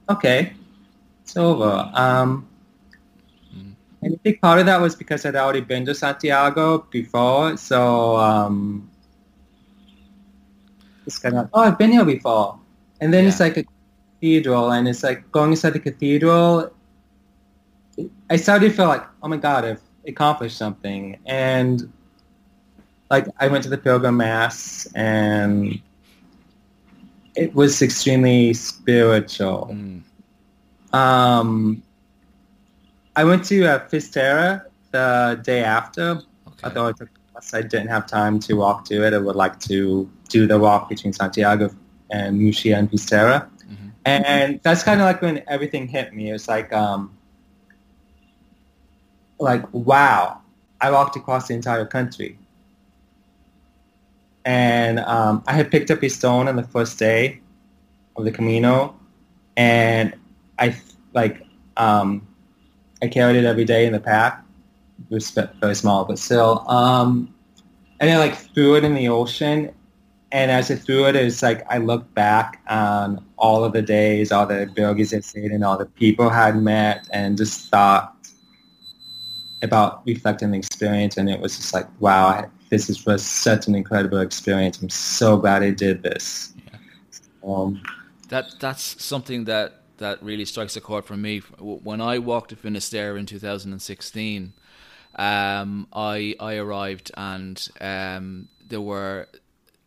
okay, 0.08 0.52
it's 1.24 1.36
over. 1.36 1.90
Um, 1.92 2.48
mm. 3.52 3.74
And 4.02 4.14
a 4.14 4.18
big 4.18 4.40
part 4.40 4.60
of 4.60 4.66
that 4.66 4.80
was 4.80 4.94
because 4.94 5.26
I'd 5.26 5.34
already 5.34 5.60
been 5.60 5.84
to 5.86 5.94
Santiago 5.94 6.86
before, 6.90 7.56
so 7.56 8.16
um, 8.16 8.88
of 11.06 11.32
like, 11.32 11.48
oh, 11.52 11.60
I've 11.62 11.78
been 11.78 11.92
here 11.92 12.04
before. 12.04 12.58
And 13.00 13.12
then 13.12 13.24
yeah. 13.24 13.30
it's 13.30 13.40
like 13.40 13.56
a 13.56 13.64
cathedral, 14.14 14.72
and 14.72 14.88
it's 14.88 15.02
like 15.02 15.30
going 15.32 15.50
inside 15.50 15.74
the 15.74 15.80
cathedral 15.80 16.72
I 18.28 18.36
started 18.36 18.70
to 18.70 18.74
feel 18.74 18.88
like, 18.88 19.04
oh 19.22 19.28
my 19.28 19.36
God, 19.36 19.64
I've 19.64 19.80
accomplished 20.06 20.56
something. 20.56 21.18
And 21.26 21.92
like 23.10 23.26
I 23.38 23.48
went 23.48 23.64
to 23.64 23.70
the 23.70 23.78
Pilgrim 23.78 24.16
Mass 24.16 24.86
and 24.94 25.80
it 27.34 27.54
was 27.54 27.82
extremely 27.82 28.54
spiritual. 28.54 29.70
Mm. 29.72 30.02
Um, 30.92 31.82
I 33.14 33.24
went 33.24 33.44
to 33.46 33.66
uh, 33.66 33.86
Finisterre 33.86 34.68
the 34.90 35.40
day 35.42 35.62
after. 35.62 36.10
Okay. 36.10 36.24
Although 36.64 36.88
I 36.88 36.92
took 36.92 37.08
I 37.52 37.62
didn't 37.62 37.88
have 37.88 38.06
time 38.06 38.38
to 38.40 38.54
walk 38.54 38.84
to 38.86 39.04
it. 39.06 39.12
I 39.12 39.18
would 39.18 39.36
like 39.36 39.60
to 39.60 40.08
do 40.28 40.46
the 40.46 40.58
walk 40.58 40.88
between 40.88 41.12
Santiago 41.12 41.70
and 42.10 42.40
Muxía 42.40 42.78
and 42.78 42.88
Finisterre. 42.88 43.48
Mm-hmm. 43.68 43.88
And 44.04 44.60
that's 44.62 44.82
kind 44.82 45.00
of 45.00 45.04
like 45.04 45.20
when 45.22 45.42
everything 45.46 45.88
hit 45.88 46.14
me. 46.14 46.30
It 46.30 46.32
was 46.32 46.48
like, 46.48 46.72
um, 46.72 47.16
like, 49.38 49.62
wow, 49.72 50.40
I 50.80 50.90
walked 50.90 51.16
across 51.16 51.48
the 51.48 51.54
entire 51.54 51.84
country. 51.84 52.38
And 54.44 55.00
um, 55.00 55.42
I 55.46 55.54
had 55.54 55.70
picked 55.70 55.90
up 55.90 56.02
a 56.02 56.08
stone 56.08 56.48
on 56.48 56.56
the 56.56 56.62
first 56.62 56.98
day 56.98 57.40
of 58.16 58.24
the 58.24 58.30
Camino, 58.30 58.94
and 59.56 60.14
I 60.58 60.76
like 61.12 61.42
um, 61.76 62.26
I 63.02 63.08
carried 63.08 63.36
it 63.36 63.44
every 63.44 63.64
day 63.64 63.86
in 63.86 63.92
the 63.92 64.00
pack. 64.00 64.42
Was 65.10 65.30
very 65.30 65.74
small, 65.74 66.04
but 66.04 66.18
still. 66.18 66.68
Um, 66.68 67.32
and 68.00 68.10
I 68.10 68.18
like 68.18 68.36
threw 68.54 68.76
it 68.76 68.84
in 68.84 68.94
the 68.94 69.08
ocean, 69.08 69.72
and 70.32 70.50
as 70.50 70.70
I 70.70 70.76
threw 70.76 71.06
it, 71.06 71.16
it's 71.16 71.42
like 71.42 71.64
I 71.70 71.78
looked 71.78 72.12
back 72.14 72.60
on 72.68 73.24
all 73.36 73.64
of 73.64 73.72
the 73.72 73.82
days, 73.82 74.32
all 74.32 74.46
the 74.46 74.70
birdies 74.74 75.14
I'd 75.14 75.24
seen, 75.24 75.52
and 75.52 75.64
all 75.64 75.78
the 75.78 75.86
people 75.86 76.28
I 76.30 76.46
had 76.46 76.56
met, 76.56 77.08
and 77.12 77.36
just 77.36 77.70
thought 77.70 78.14
about 79.62 80.02
reflecting 80.06 80.50
the 80.50 80.58
experience, 80.58 81.16
and 81.16 81.30
it 81.30 81.40
was 81.40 81.56
just 81.56 81.72
like, 81.72 81.86
wow, 82.00 82.50
this 82.70 82.90
is 82.90 83.06
was 83.06 83.24
such 83.24 83.66
an 83.68 83.74
incredible 83.74 84.18
experience. 84.18 84.80
I'm 84.82 84.90
so 84.90 85.36
glad 85.36 85.62
I 85.62 85.70
did 85.70 86.02
this. 86.02 86.52
Yeah. 86.66 86.78
Um, 87.44 87.82
that 88.28 88.56
that's 88.58 89.02
something 89.02 89.44
that 89.44 89.82
that 89.98 90.22
really 90.22 90.44
strikes 90.44 90.76
a 90.76 90.80
chord 90.80 91.04
for 91.04 91.16
me. 91.16 91.38
When 91.58 92.00
I 92.00 92.18
walked 92.18 92.50
to 92.50 92.56
Finisterre 92.56 93.16
in 93.16 93.26
2016, 93.26 94.52
um, 95.16 95.88
I 95.92 96.34
I 96.38 96.56
arrived 96.56 97.10
and 97.16 97.68
um, 97.80 98.48
there 98.66 98.80
were 98.80 99.28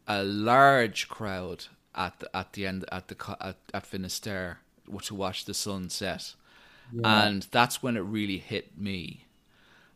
a 0.08 0.24
large 0.24 1.08
crowd 1.08 1.66
at 1.96 2.20
the, 2.20 2.36
at 2.36 2.54
the 2.54 2.66
end 2.66 2.86
at 2.92 3.08
the 3.08 3.38
at, 3.40 3.58
at 3.74 3.86
Finisterre 3.86 4.60
to 5.04 5.16
watch 5.16 5.46
the 5.46 5.54
sunset, 5.54 6.34
yeah. 6.92 7.28
and 7.28 7.48
that's 7.52 7.84
when 7.84 7.96
it 7.96 8.02
really 8.02 8.40
hit 8.40 8.78
me 8.78 9.26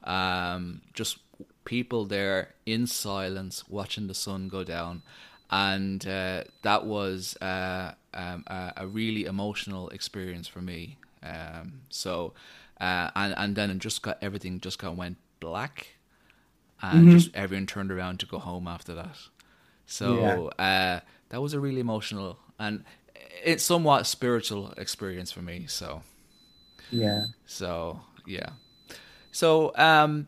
um, 0.03 0.81
just 0.93 1.17
people 1.65 2.05
there 2.05 2.53
in 2.65 2.87
silence 2.87 3.63
watching 3.69 4.07
the 4.07 4.13
sun 4.13 4.47
go 4.47 4.63
down. 4.63 5.01
And 5.49 6.05
uh, 6.07 6.45
that 6.63 6.85
was 6.85 7.37
uh, 7.37 7.93
um, 8.13 8.43
a, 8.47 8.73
a, 8.77 8.87
really 8.87 9.25
emotional 9.25 9.89
experience 9.89 10.47
for 10.47 10.61
me. 10.61 10.97
Um, 11.21 11.81
so, 11.89 12.33
uh, 12.81 13.11
and 13.15 13.35
and 13.37 13.55
then 13.55 13.69
it 13.69 13.77
just 13.77 14.01
got 14.01 14.17
everything 14.21 14.59
just 14.59 14.79
got 14.79 14.95
went 14.95 15.17
black, 15.43 15.97
and 16.81 17.07
mm-hmm. 17.07 17.17
just 17.17 17.35
everyone 17.35 17.67
turned 17.67 17.91
around 17.91 18.19
to 18.21 18.25
go 18.25 18.39
home 18.39 18.67
after 18.67 18.93
that. 18.95 19.17
So 19.85 20.51
yeah. 20.59 20.63
Uh, 20.63 20.99
that 21.29 21.41
was 21.41 21.53
a 21.53 21.59
really 21.59 21.81
emotional 21.81 22.39
and 22.59 22.83
it's 23.43 23.63
somewhat 23.63 24.07
spiritual 24.07 24.73
experience 24.77 25.31
for 25.31 25.41
me. 25.41 25.65
So 25.67 26.01
yeah. 26.91 27.25
So 27.45 28.01
yeah. 28.25 28.49
So, 29.31 29.71
um, 29.75 30.27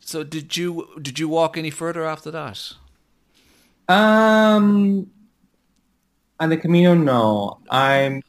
so 0.00 0.24
did 0.24 0.56
you 0.56 0.88
did 1.00 1.18
you 1.18 1.28
walk 1.28 1.56
any 1.56 1.70
further 1.70 2.04
after 2.04 2.30
that? 2.32 2.74
Um, 3.88 5.10
on 6.40 6.48
the 6.50 6.56
Camino, 6.56 6.94
no. 6.94 7.58
I'm. 7.70 8.22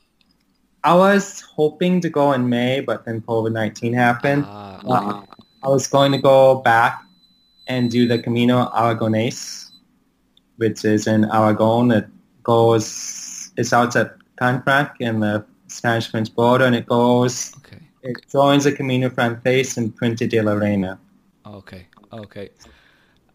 I 0.85 0.95
was 0.95 1.39
hoping 1.39 2.01
to 2.01 2.09
go 2.09 2.33
in 2.33 2.49
May, 2.49 2.81
but 2.81 3.05
then 3.05 3.21
COVID 3.21 3.51
nineteen 3.51 3.93
happened. 3.93 4.45
Ah, 4.45 4.79
okay. 4.79 5.31
uh, 5.31 5.32
I 5.63 5.69
was 5.69 5.87
going 5.87 6.11
to 6.11 6.17
go 6.17 6.55
back 6.55 7.01
and 7.67 7.89
do 7.89 8.07
the 8.07 8.19
Camino 8.19 8.69
Aragonés, 8.75 9.69
which 10.57 10.83
is 10.83 11.07
in 11.07 11.25
Aragon. 11.31 11.91
It 11.91 12.07
goes. 12.43 13.51
It's 13.55 13.71
out 13.71 13.95
at 13.95 14.17
Canfranc 14.39 14.91
in 14.99 15.19
the 15.21 15.45
Spanish-French 15.67 16.35
border, 16.35 16.65
and 16.65 16.75
it 16.75 16.85
goes, 16.87 17.55
Okay. 17.57 17.79
it 18.01 18.17
joins 18.29 18.63
the 18.65 18.71
Camino 18.71 19.09
Francés 19.09 19.77
in 19.77 19.91
Puente 19.91 20.27
de 20.27 20.41
la 20.41 20.53
Reina. 20.53 20.99
Okay. 21.45 21.87
Okay. 22.11 22.49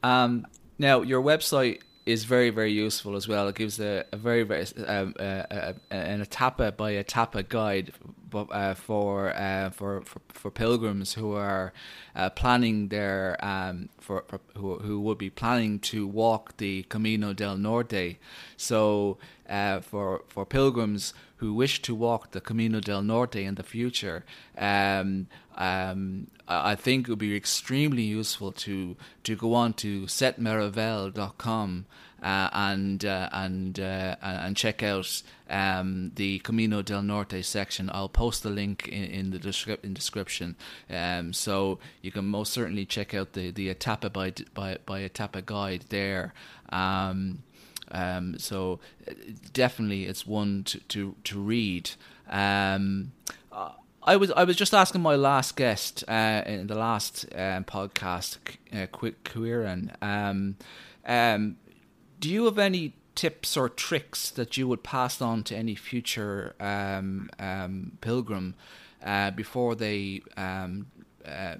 Um, 0.02 0.46
now 0.78 1.02
your 1.02 1.22
website 1.22 1.80
is 2.06 2.24
very 2.24 2.50
very 2.50 2.72
useful 2.72 3.16
as 3.16 3.26
well. 3.28 3.48
It 3.48 3.56
gives 3.56 3.80
a, 3.80 4.04
a 4.12 4.16
very 4.16 4.42
very 4.42 4.66
um, 4.86 5.14
uh, 5.18 5.22
uh, 5.22 5.72
an 5.90 6.20
etapa 6.22 6.72
by 6.76 6.92
etapa 6.92 7.42
guide, 7.42 7.92
but 8.30 8.48
uh, 8.52 8.74
for, 8.74 9.34
uh, 9.34 9.70
for 9.70 10.02
for 10.02 10.20
for 10.28 10.50
pilgrims 10.50 11.14
who 11.14 11.32
are 11.32 11.72
uh, 12.14 12.30
planning 12.30 12.88
their 12.88 13.36
um 13.40 13.88
for, 13.98 14.24
for 14.28 14.40
who 14.56 14.78
who 14.78 15.00
would 15.00 15.18
be 15.18 15.30
planning 15.30 15.78
to 15.78 16.06
walk 16.06 16.56
the 16.58 16.82
Camino 16.84 17.32
del 17.32 17.56
Norte. 17.56 18.16
So 18.56 19.18
uh, 19.48 19.80
for 19.80 20.22
for 20.28 20.44
pilgrims 20.44 21.14
who 21.36 21.54
wish 21.54 21.80
to 21.82 21.94
walk 21.94 22.32
the 22.32 22.40
Camino 22.40 22.80
del 22.80 23.02
Norte 23.02 23.36
in 23.36 23.54
the 23.54 23.62
future, 23.62 24.24
um, 24.56 25.28
um, 25.56 26.26
I 26.48 26.74
think 26.74 27.06
it 27.06 27.10
would 27.10 27.18
be 27.20 27.36
extremely 27.36 28.02
useful 28.02 28.52
to 28.52 28.96
to 29.24 29.36
go 29.36 29.54
on 29.54 29.72
to 29.74 30.02
setmaravel.com 30.02 31.86
uh, 32.22 32.48
and 32.52 33.04
uh, 33.04 33.28
and 33.32 33.78
uh, 33.78 34.16
and 34.20 34.56
check 34.56 34.82
out 34.82 35.22
um, 35.48 36.12
the 36.16 36.38
Camino 36.40 36.82
del 36.82 37.02
Norte 37.02 37.44
section. 37.44 37.90
I'll 37.92 38.08
post 38.08 38.42
the 38.42 38.50
link 38.50 38.88
in, 38.88 39.04
in 39.04 39.30
the 39.30 39.38
descrip- 39.38 39.84
in 39.84 39.94
description, 39.94 40.56
um, 40.90 41.32
so 41.32 41.78
you 42.02 42.10
can 42.10 42.26
most 42.26 42.52
certainly 42.52 42.84
check 42.84 43.14
out 43.14 43.32
the 43.32 43.50
the 43.50 43.68
etapa 43.68 44.10
by 44.10 44.32
by 44.54 44.78
by 44.84 45.02
etapa 45.02 45.42
guide 45.42 45.84
there. 45.88 46.34
Um, 46.70 47.42
um, 47.90 48.38
so 48.38 48.80
uh, 49.08 49.12
definitely, 49.52 50.04
it's 50.04 50.26
one 50.26 50.64
to 50.64 50.80
to, 50.80 51.14
to 51.24 51.40
read. 51.40 51.90
Um, 52.28 53.12
I 54.08 54.16
was 54.16 54.30
I 54.32 54.44
was 54.44 54.56
just 54.56 54.72
asking 54.72 55.02
my 55.02 55.16
last 55.16 55.54
guest 55.54 56.02
uh, 56.08 56.42
in 56.46 56.66
the 56.66 56.74
last 56.74 57.26
um, 57.34 57.64
podcast, 57.64 58.38
uh, 58.72 58.86
Quick 58.86 59.22
Kieran. 59.22 59.92
Um, 60.00 60.56
um, 61.06 61.56
do 62.20 62.28
you 62.28 62.44
have 62.46 62.58
any 62.58 62.94
tips 63.18 63.56
or 63.56 63.68
tricks 63.68 64.30
that 64.30 64.56
you 64.56 64.68
would 64.68 64.84
pass 64.84 65.20
on 65.20 65.42
to 65.42 65.56
any 65.56 65.74
future 65.74 66.54
um, 66.60 67.28
um, 67.40 67.90
pilgrim 68.00 68.54
uh, 69.02 69.30
before 69.32 69.74
they 69.74 70.22
um, 70.36 70.86
uh, 71.26 71.56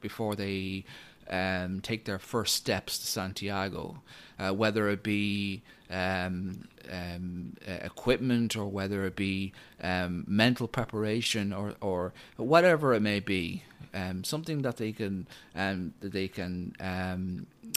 before 0.00 0.34
they 0.34 0.84
um, 1.28 1.80
take 1.82 2.06
their 2.06 2.18
first 2.18 2.54
steps 2.54 2.98
to 2.98 3.06
Santiago, 3.06 4.00
uh, 4.38 4.52
whether 4.54 4.88
it 4.88 5.02
be 5.02 5.62
um, 5.90 6.66
um, 6.90 7.56
equipment 7.66 8.56
or 8.56 8.66
whether 8.66 9.04
it 9.04 9.14
be 9.14 9.52
mental 10.26 10.66
preparation 10.66 11.52
or, 11.52 11.74
or 11.80 12.12
whatever 12.36 12.94
it 12.94 13.00
may 13.00 13.20
be, 13.20 13.62
something 14.22 14.62
that 14.62 14.78
they 14.78 14.92
can 14.92 15.26
that 15.54 15.92
they 16.00 16.26
can 16.26 16.74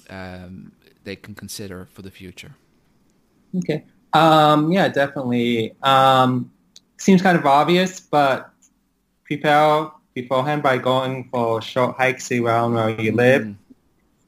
um, 0.09 0.71
they 1.03 1.15
can 1.15 1.35
consider 1.35 1.85
for 1.85 2.01
the 2.01 2.11
future. 2.11 2.55
Okay. 3.57 3.85
Um, 4.13 4.71
yeah, 4.71 4.87
definitely. 4.87 5.75
Um, 5.81 6.51
seems 6.97 7.21
kind 7.21 7.37
of 7.37 7.45
obvious, 7.45 7.99
but 7.99 8.51
prepare 9.25 9.91
beforehand 10.13 10.63
by 10.63 10.77
going 10.77 11.29
for 11.29 11.61
short 11.61 11.97
hikes 11.97 12.31
around 12.31 12.73
where 12.73 12.89
you 12.99 13.11
live. 13.11 13.43
Mm. 13.43 13.55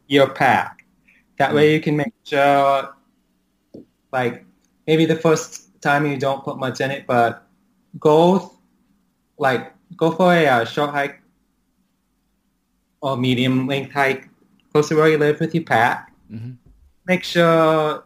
Your 0.08 0.30
pack. 0.30 0.86
That 1.38 1.54
way 1.54 1.73
you 1.73 1.82
can 1.82 1.97
make 1.97 2.13
sure, 2.23 2.95
like, 4.12 4.45
maybe 4.88 5.06
the 5.06 5.15
first 5.15 5.82
time 5.82 6.06
you 6.06 6.17
don't 6.17 6.43
put 6.43 6.58
much 6.58 6.82
in 6.82 6.91
it, 6.91 7.06
but 7.06 7.47
go, 7.99 8.54
like, 9.38 9.73
go 9.95 10.12
for 10.12 10.34
a 10.34 10.47
uh, 10.47 10.65
short 10.65 10.91
hike 10.91 11.21
or 13.01 13.17
medium 13.17 13.67
length 13.67 13.91
hike 13.91 14.30
close 14.71 14.89
to 14.89 14.95
where 14.95 15.10
you 15.10 15.17
live 15.17 15.39
with 15.39 15.53
your 15.53 15.63
pack 15.63 16.13
hmm 16.30 16.53
make 17.08 17.23
sure 17.23 18.03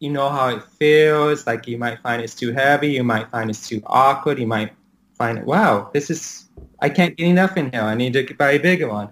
you 0.00 0.10
know 0.10 0.28
how 0.28 0.48
it 0.48 0.62
feels. 0.62 1.46
Like 1.46 1.66
you 1.68 1.78
might 1.78 2.00
find 2.00 2.20
it's 2.22 2.34
too 2.34 2.52
heavy. 2.52 2.88
You 2.92 3.04
might 3.04 3.30
find 3.30 3.48
it's 3.48 3.68
too 3.68 3.82
awkward. 3.86 4.38
You 4.38 4.46
might 4.46 4.72
find 5.16 5.38
it, 5.38 5.44
wow, 5.44 5.90
this 5.92 6.10
is, 6.10 6.48
I 6.80 6.88
can't 6.88 7.16
get 7.16 7.26
enough 7.26 7.56
in 7.56 7.70
here. 7.70 7.82
I 7.82 7.94
need 7.94 8.14
to 8.14 8.34
buy 8.34 8.52
a 8.52 8.58
bigger 8.58 8.88
one. 8.88 9.10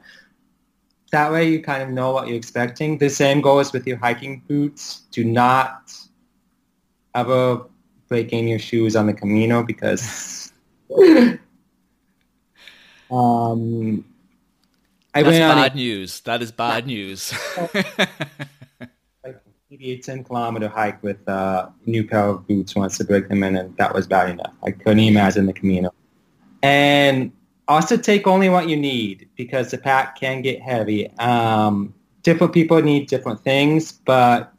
That 1.13 1.33
way 1.33 1.49
you 1.49 1.63
kind 1.63 1.83
of 1.83 1.91
know 1.91 2.13
what 2.13 2.27
you're 2.29 2.37
expecting. 2.37 2.99
The 2.99 3.09
same 3.09 3.41
goes 3.41 3.73
with 3.73 3.87
your 3.87 3.97
hiking 3.97 4.43
boots. 4.47 5.03
Do 5.11 5.25
not 5.25 5.93
ever 7.15 7.63
break 8.09 8.33
in 8.33 8.49
your 8.49 8.59
shoes 8.59 8.97
on 8.97 9.07
the 9.07 9.15
Camino 9.15 9.63
because 9.63 10.53
um, 13.11 14.05
I 15.15 15.23
That's 15.23 15.33
went 15.33 15.45
on 15.45 15.59
a 15.59 15.63
bad 15.63 15.75
news. 15.75 16.21
That 16.21 16.43
is 16.43 16.53
bad 16.53 16.87
news. 16.87 17.33
like 19.25 19.43
maybe 19.71 19.93
a 19.93 19.99
10 19.99 20.25
kilometer 20.25 20.69
hike 20.69 21.03
with 21.03 21.27
a 21.27 21.73
new 21.87 22.07
pair 22.07 22.27
of 22.29 22.47
boots 22.47 22.75
once 22.75 22.99
to 22.99 23.05
break 23.05 23.29
them 23.29 23.43
in 23.43 23.57
and 23.57 23.77
that 23.77 23.95
was 23.95 24.07
bad 24.07 24.31
enough. 24.31 24.53
I 24.63 24.71
couldn't 24.71 25.01
imagine 25.01 25.47
the 25.47 25.53
Camino. 25.53 25.93
And 26.63 27.33
also 27.69 27.97
take 27.97 28.27
only 28.27 28.49
what 28.49 28.69
you 28.69 28.77
need 28.77 29.29
because 29.37 29.71
the 29.71 29.79
pack 29.79 30.19
can 30.19 30.43
get 30.43 30.61
heavy. 30.61 31.11
Um, 31.19 31.95
different 32.23 32.53
people 32.53 32.83
need 32.83 33.09
different 33.09 33.41
things, 33.41 33.93
but 33.93 34.58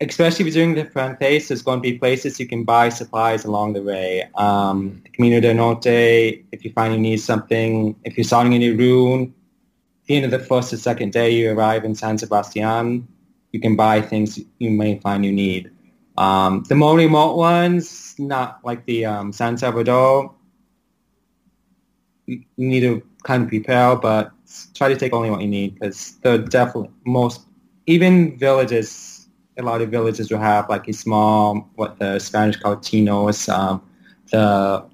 especially 0.00 0.46
if 0.46 0.54
you're 0.54 0.64
doing 0.64 0.74
the 0.74 0.90
Frances, 0.90 1.48
there's 1.48 1.62
going 1.62 1.78
to 1.78 1.82
be 1.82 1.98
places 1.98 2.40
you 2.40 2.46
can 2.46 2.64
buy 2.64 2.88
supplies 2.88 3.44
along 3.44 3.74
the 3.74 3.82
way. 3.82 4.28
Um, 4.34 5.02
Camino 5.12 5.40
del 5.40 5.54
Norte, 5.54 6.44
if 6.52 6.64
you 6.64 6.72
find 6.72 6.94
you 6.94 7.00
need 7.00 7.18
something, 7.18 7.94
if 8.04 8.16
you're 8.16 8.24
starting 8.24 8.54
a 8.54 8.58
new 8.58 8.76
route, 8.76 9.28
at 9.28 10.06
the 10.06 10.16
end 10.16 10.24
of 10.24 10.30
the 10.30 10.38
first 10.38 10.72
or 10.72 10.78
second 10.78 11.12
day 11.12 11.30
you 11.30 11.52
arrive 11.52 11.84
in 11.84 11.94
San 11.94 12.16
Sebastian, 12.16 13.06
you 13.52 13.60
can 13.60 13.76
buy 13.76 14.00
things 14.00 14.40
you 14.58 14.70
may 14.70 14.98
find 15.00 15.24
you 15.24 15.32
need. 15.32 15.70
Um, 16.16 16.64
the 16.68 16.74
more 16.74 16.96
remote 16.96 17.36
ones, 17.36 18.14
not 18.18 18.60
like 18.64 18.84
the 18.86 19.04
um, 19.04 19.32
San 19.32 19.56
Salvador, 19.58 20.34
you 22.26 22.42
you 22.56 22.68
need 22.68 22.80
to 22.80 23.02
kind 23.22 23.42
of 23.42 23.48
prepare, 23.48 23.96
but 23.96 24.32
try 24.74 24.88
to 24.88 24.96
take 24.96 25.12
only 25.12 25.30
what 25.30 25.40
you 25.40 25.48
need 25.48 25.74
because 25.74 26.16
they're 26.22 26.38
definitely 26.38 26.90
most, 27.04 27.42
even 27.86 28.38
villages, 28.38 29.19
a 29.60 29.62
lot 29.62 29.80
of 29.80 29.90
villages 29.90 30.30
will 30.30 30.38
have 30.38 30.68
like 30.68 30.88
a 30.88 30.92
small, 30.92 31.68
what 31.76 31.98
the 31.98 32.18
Spanish 32.18 32.56
call 32.56 32.80
chinos, 32.80 33.48
um, 33.48 33.82
the, 34.30 34.84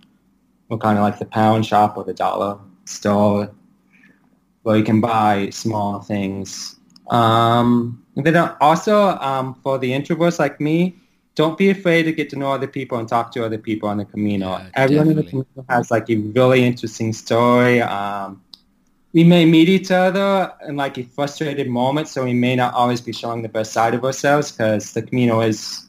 well, 0.68 0.78
kind 0.78 0.98
of 0.98 1.04
like 1.04 1.18
the 1.18 1.26
pound 1.26 1.64
shop 1.64 1.96
or 1.96 2.04
the 2.04 2.14
dollar 2.14 2.58
store 2.84 3.50
where 4.62 4.76
you 4.76 4.84
can 4.84 5.00
buy 5.00 5.48
small 5.50 6.00
things. 6.00 6.76
Um, 7.10 8.04
and 8.16 8.26
then 8.26 8.36
also 8.60 9.16
um, 9.18 9.54
for 9.62 9.78
the 9.78 9.92
introverts 9.92 10.38
like 10.38 10.60
me, 10.60 10.96
don't 11.36 11.56
be 11.56 11.70
afraid 11.70 12.04
to 12.04 12.12
get 12.12 12.30
to 12.30 12.36
know 12.36 12.50
other 12.50 12.66
people 12.66 12.98
and 12.98 13.08
talk 13.08 13.30
to 13.32 13.44
other 13.44 13.58
people 13.58 13.88
on 13.88 13.98
the 13.98 14.04
Camino. 14.06 14.58
Yeah, 14.58 14.68
Everyone 14.74 15.10
in 15.10 15.16
the 15.16 15.22
definitely. 15.22 15.46
Camino 15.54 15.66
has 15.68 15.90
like 15.90 16.10
a 16.10 16.16
really 16.16 16.64
interesting 16.64 17.12
story. 17.12 17.80
Um, 17.80 18.42
we 19.16 19.24
may 19.24 19.46
meet 19.46 19.66
each 19.66 19.90
other 19.90 20.52
in 20.68 20.76
like 20.76 20.98
a 20.98 21.02
frustrated 21.02 21.70
moment, 21.70 22.06
so 22.06 22.22
we 22.24 22.34
may 22.34 22.54
not 22.54 22.74
always 22.74 23.00
be 23.00 23.14
showing 23.14 23.40
the 23.40 23.48
best 23.48 23.72
side 23.72 23.94
of 23.94 24.04
ourselves 24.04 24.52
because 24.52 24.92
the 24.92 25.00
Camino 25.00 25.40
is, 25.40 25.86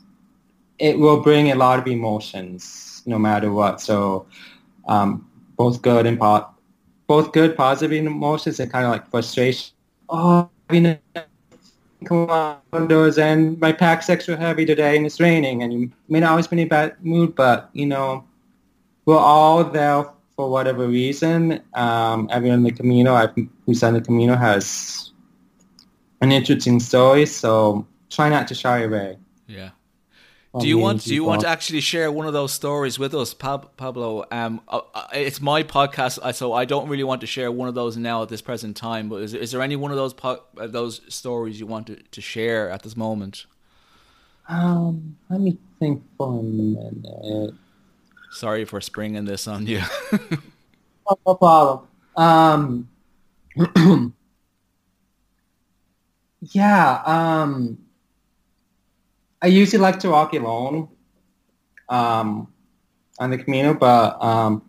it 0.80 0.98
will 0.98 1.20
bring 1.20 1.52
a 1.52 1.56
lot 1.56 1.78
of 1.78 1.86
emotions 1.88 3.04
no 3.06 3.20
matter 3.20 3.52
what. 3.52 3.82
So 3.82 4.28
um, 4.88 5.30
both 5.58 5.82
good 5.82 6.06
and 6.06 6.18
po- 6.18 6.48
both 7.08 7.34
good 7.34 7.58
positive 7.58 7.92
emotions 7.92 8.62
and 8.62 8.72
kind 8.72 8.86
of 8.86 8.92
like 8.94 9.06
frustration. 9.12 9.76
Oh, 10.08 10.50
I 10.70 10.74
mean, 10.74 10.98
kilometers 12.06 13.18
and 13.18 13.60
my 13.60 13.74
pack's 13.74 14.10
extra 14.10 14.38
heavy 14.38 14.66
today 14.66 14.96
and 14.96 15.06
it's 15.06 15.20
raining 15.20 15.64
and 15.64 15.74
you 15.74 15.92
may 16.08 16.22
not 16.22 16.30
always 16.30 16.48
be 16.48 16.62
in 16.62 16.66
a 16.66 16.70
bad 16.70 16.96
mood, 17.04 17.36
but 17.36 17.70
you 17.74 17.88
know, 17.88 18.24
we're 19.04 19.18
all 19.20 19.66
there 19.66 20.06
for 20.38 20.50
whatever 20.50 20.88
reason. 20.88 21.62
Um, 21.74 22.30
everyone 22.32 22.60
in 22.60 22.64
the 22.64 22.72
Camino, 22.72 23.14
I've, 23.16 23.36
who's 23.66 23.84
on 23.84 23.96
the 23.96 24.02
Camino 24.02 24.36
has 24.36 25.12
an 26.22 26.32
interesting 26.32 26.80
story, 26.80 27.26
so 27.26 27.86
try 28.10 28.30
not 28.30 28.48
to 28.48 28.56
shy 28.56 28.84
away. 28.84 29.18
yeah. 29.48 29.72
Do 30.60 30.68
you 30.68 30.80
want 30.80 31.04
do 31.04 31.14
you 31.14 31.24
want 31.24 31.42
to 31.42 31.48
actually 31.48 31.82
share 31.82 32.12
one 32.12 32.26
of 32.26 32.34
those 32.34 32.52
stories 32.52 32.98
with 32.98 33.14
us, 33.14 33.32
Pab- 33.36 33.70
Pablo? 33.78 34.26
Um, 34.32 34.62
uh, 34.68 34.80
uh, 34.96 35.06
it's 35.14 35.40
my 35.40 35.62
podcast, 35.62 36.18
uh, 36.20 36.32
so 36.32 36.52
I 36.54 36.66
don't 36.66 36.90
really 36.90 37.04
want 37.04 37.22
to 37.22 37.28
share 37.28 37.52
one 37.52 37.68
of 37.68 37.76
those 37.76 37.96
now 37.96 38.24
at 38.24 38.30
this 38.30 38.42
present 38.42 38.76
time. 38.76 39.08
But 39.08 39.22
is, 39.22 39.36
is 39.36 39.52
there 39.52 39.62
any 39.62 39.76
one 39.76 39.92
of 39.92 39.98
those 39.98 40.16
po- 40.16 40.42
uh, 40.58 40.66
those 40.66 41.02
stories 41.14 41.60
you 41.60 41.68
want 41.68 41.88
to, 41.88 41.98
to 41.98 42.22
share 42.22 42.72
at 42.72 42.82
this 42.82 42.98
moment? 42.98 43.46
Um, 44.50 45.18
let 45.30 45.42
me 45.42 45.60
think 45.80 46.02
for 46.18 46.40
a 46.40 46.42
minute. 46.42 47.54
Sorry 48.38 48.66
for 48.66 48.82
springing 48.82 49.26
this 49.26 49.48
on 49.48 49.68
you. 49.68 49.82
No 51.26 51.36
problem. 51.36 51.88
Um, 52.16 52.90
yeah, 56.42 57.02
um, 57.06 57.78
I 59.42 59.48
usually 59.48 59.82
like 59.82 60.00
to 60.02 60.10
walk 60.12 60.34
alone. 60.34 60.90
um, 61.90 62.54
on 63.20 63.32
the 63.32 63.38
Camino, 63.38 63.74
but 63.74 64.22
um, 64.24 64.64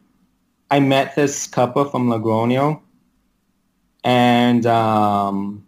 I 0.70 0.80
met 0.80 1.16
this 1.16 1.46
couple 1.46 1.84
from 1.86 2.08
Logroño, 2.08 2.82
and 4.04 4.66
um, 4.66 5.66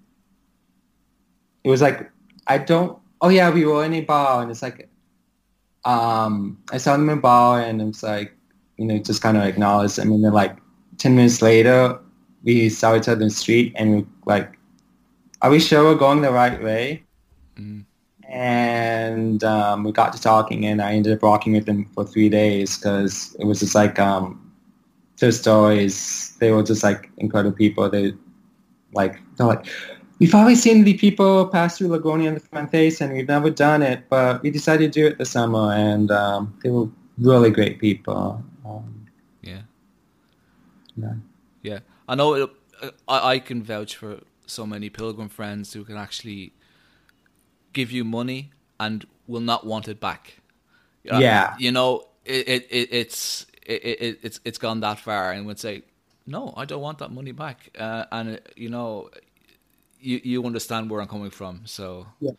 it 1.64 1.70
was 1.70 1.82
like 1.82 2.10
I 2.46 2.58
don't. 2.58 2.98
Oh 3.20 3.28
yeah, 3.28 3.50
we 3.50 3.64
were 3.66 3.84
in 3.84 3.94
a 3.94 4.00
bar, 4.02 4.42
and 4.42 4.50
it's 4.50 4.62
like 4.62 4.89
um, 5.84 6.58
I 6.72 6.78
saw 6.78 6.92
them 6.96 7.08
in 7.08 7.18
a 7.18 7.20
bar, 7.20 7.60
and 7.60 7.80
it's 7.80 8.02
like 8.02 8.34
you 8.76 8.84
know 8.86 8.98
just 8.98 9.22
kind 9.22 9.36
of 9.36 9.44
acknowledged. 9.44 9.98
I 10.00 10.04
mean, 10.04 10.22
then 10.22 10.32
like 10.32 10.56
ten 10.98 11.16
minutes 11.16 11.42
later, 11.42 11.98
we 12.42 12.68
saw 12.68 12.96
each 12.96 13.08
other 13.08 13.22
in 13.22 13.28
the 13.28 13.34
street, 13.34 13.72
and 13.76 13.96
we 13.96 14.06
like, 14.26 14.58
are 15.42 15.50
we 15.50 15.60
sure 15.60 15.84
we're 15.84 15.94
going 15.94 16.22
the 16.22 16.32
right 16.32 16.62
way? 16.62 17.02
Mm. 17.56 17.84
And 18.28 19.42
um, 19.42 19.82
we 19.82 19.92
got 19.92 20.12
to 20.12 20.20
talking, 20.20 20.66
and 20.66 20.80
I 20.80 20.92
ended 20.92 21.12
up 21.14 21.22
walking 21.22 21.52
with 21.54 21.66
them 21.66 21.86
for 21.94 22.04
three 22.04 22.28
days 22.28 22.76
because 22.76 23.34
it 23.40 23.44
was 23.44 23.60
just 23.60 23.74
like 23.74 23.98
um, 23.98 24.52
their 25.18 25.32
stories. 25.32 26.36
They 26.38 26.52
were 26.52 26.62
just 26.62 26.82
like 26.82 27.10
incredible 27.18 27.56
people. 27.56 27.88
They 27.90 28.12
like 28.92 29.18
they're 29.36 29.46
like 29.46 29.66
we've 30.20 30.34
always 30.34 30.62
seen 30.62 30.84
the 30.84 30.94
people 30.94 31.48
pass 31.48 31.78
through 31.78 31.88
Logroño 31.88 32.28
and 32.28 32.36
the 32.36 32.40
Frances, 32.40 33.00
and 33.00 33.12
we've 33.12 33.26
never 33.26 33.50
done 33.50 33.82
it, 33.82 34.04
but 34.08 34.42
we 34.42 34.50
decided 34.50 34.92
to 34.92 35.00
do 35.00 35.06
it 35.06 35.18
this 35.18 35.30
summer, 35.30 35.72
and 35.72 36.10
um, 36.10 36.56
they 36.62 36.70
were 36.70 36.88
really 37.18 37.50
great 37.50 37.80
people. 37.80 38.44
Um, 38.64 39.06
Yeah. 39.42 39.62
yeah. 40.96 41.14
Yeah, 41.62 41.78
I 42.08 42.14
know. 42.14 42.34
It, 42.34 42.50
uh, 42.82 42.90
I 43.08 43.34
I 43.34 43.38
can 43.40 43.62
vouch 43.62 43.96
for 43.96 44.20
so 44.46 44.66
many 44.66 44.90
pilgrim 44.90 45.28
friends 45.28 45.72
who 45.74 45.84
can 45.84 45.96
actually 45.96 46.52
give 47.72 47.90
you 47.92 48.04
money 48.04 48.50
and 48.78 49.06
will 49.26 49.42
not 49.42 49.66
want 49.66 49.88
it 49.88 50.00
back. 50.00 50.40
Uh, 51.10 51.18
Yeah. 51.18 51.54
you 51.58 51.72
know, 51.72 52.08
it, 52.24 52.48
it, 52.48 52.66
it 52.70 52.88
it's 52.92 53.46
it, 53.66 53.84
it 53.84 54.18
it's 54.22 54.40
it's 54.44 54.58
gone 54.58 54.80
that 54.80 54.98
far, 54.98 55.32
and 55.32 55.46
would 55.46 55.58
say, 55.58 55.82
no, 56.26 56.54
I 56.56 56.64
don't 56.64 56.82
want 56.82 56.98
that 56.98 57.10
money 57.10 57.32
back. 57.32 57.70
Uh, 57.78 58.04
and 58.10 58.36
uh, 58.36 58.40
you 58.56 58.68
know, 58.70 59.10
you 60.00 60.20
you 60.22 60.44
understand 60.44 60.90
where 60.90 61.00
I'm 61.00 61.08
coming 61.08 61.30
from, 61.30 61.62
so 61.64 62.06
yeah, 62.20 62.32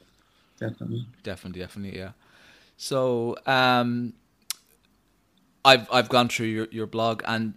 Definitely. 0.60 1.08
definitely, 1.24 1.62
definitely, 1.62 1.98
yeah. 2.00 2.12
So, 2.78 3.36
um, 3.46 4.14
I've 5.66 5.88
I've 5.92 6.10
gone 6.10 6.30
through 6.30 6.48
your, 6.48 6.68
your 6.72 6.88
blog, 6.88 7.24
and 7.26 7.56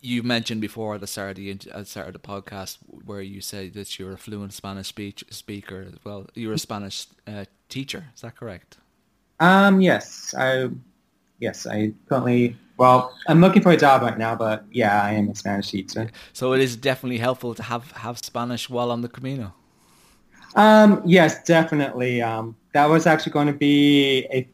you 0.00 0.22
mentioned 0.22 0.60
before 0.60 0.94
at 0.94 1.00
the 1.00 1.06
start 1.06 1.30
of 1.30 1.36
the 1.36 1.50
at 1.50 1.60
the 1.60 1.84
start 1.84 2.06
of 2.06 2.12
the 2.12 2.18
podcast 2.20 2.78
where 3.04 3.20
you 3.20 3.40
said 3.40 3.74
that 3.74 3.98
you're 3.98 4.12
a 4.12 4.18
fluent 4.18 4.52
Spanish 4.52 4.86
speech 4.88 5.24
speaker 5.30 5.86
as 5.88 5.98
well. 6.04 6.26
You're 6.34 6.52
a 6.52 6.58
Spanish 6.58 7.06
uh, 7.26 7.46
teacher, 7.68 8.06
is 8.14 8.20
that 8.22 8.36
correct? 8.36 8.78
Um, 9.40 9.80
yes, 9.80 10.34
I, 10.36 10.68
yes, 11.40 11.66
I 11.66 11.92
currently, 12.08 12.56
well, 12.76 13.12
I'm 13.28 13.40
looking 13.40 13.62
for 13.62 13.72
a 13.72 13.76
job 13.76 14.02
right 14.02 14.18
now, 14.18 14.34
but 14.34 14.64
yeah, 14.70 15.02
I 15.02 15.12
am 15.12 15.28
a 15.28 15.34
Spanish 15.34 15.70
teacher. 15.70 16.10
So 16.32 16.52
it 16.52 16.60
is 16.60 16.76
definitely 16.76 17.18
helpful 17.18 17.54
to 17.54 17.62
have 17.62 17.90
have 17.92 18.18
Spanish 18.18 18.68
while 18.68 18.90
on 18.90 19.00
the 19.02 19.08
Camino. 19.08 19.54
Um, 20.54 21.02
yes, 21.04 21.42
definitely. 21.44 22.22
Um, 22.22 22.56
that 22.72 22.86
was 22.88 23.06
actually 23.06 23.32
going 23.32 23.46
to 23.48 23.52
be 23.52 24.26
a 24.32 24.48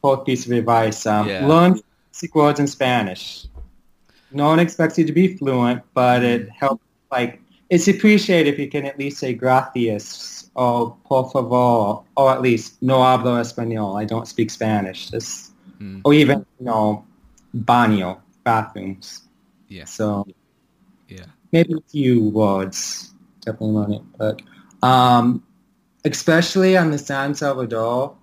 fourth 0.00 0.24
piece 0.24 0.46
of 0.46 0.52
advice. 0.52 1.06
Um, 1.06 1.28
Yeah. 1.28 1.46
learn 1.46 1.80
basic 2.12 2.34
words 2.34 2.60
in 2.60 2.66
Spanish. 2.66 3.46
No 4.32 4.46
one 4.46 4.60
expects 4.60 4.96
you 4.98 5.04
to 5.06 5.12
be 5.12 5.36
fluent, 5.36 5.82
but 5.92 6.22
it 6.22 6.48
helps, 6.50 6.84
like, 7.10 7.40
it's 7.68 7.88
appreciated 7.88 8.52
if 8.52 8.60
you 8.60 8.68
can 8.68 8.84
at 8.86 8.96
least 8.98 9.18
say 9.18 9.34
gracias 9.34 10.50
or 10.54 10.96
por 11.04 11.30
favor, 11.30 12.02
or 12.16 12.30
at 12.30 12.40
least 12.40 12.80
no 12.80 12.98
hablo 12.98 13.40
español. 13.40 14.00
I 14.00 14.04
don't 14.04 14.26
speak 14.28 14.50
Spanish. 14.50 15.10
Just, 15.10 15.52
Mm. 15.80 16.02
or 16.04 16.12
even, 16.14 16.44
you 16.58 16.66
know, 16.66 17.04
baño, 17.56 18.20
bathrooms. 18.44 19.22
Yeah, 19.68 19.84
So 19.84 20.26
yeah, 21.08 21.26
maybe 21.52 21.74
a 21.74 21.90
few 21.90 22.28
words. 22.28 23.14
Definitely 23.40 23.76
learn 23.76 23.92
it. 23.94 24.02
But 24.18 24.42
um, 24.82 25.44
especially 26.04 26.76
on 26.76 26.90
the 26.90 26.98
San 26.98 27.34
Salvador, 27.34 28.16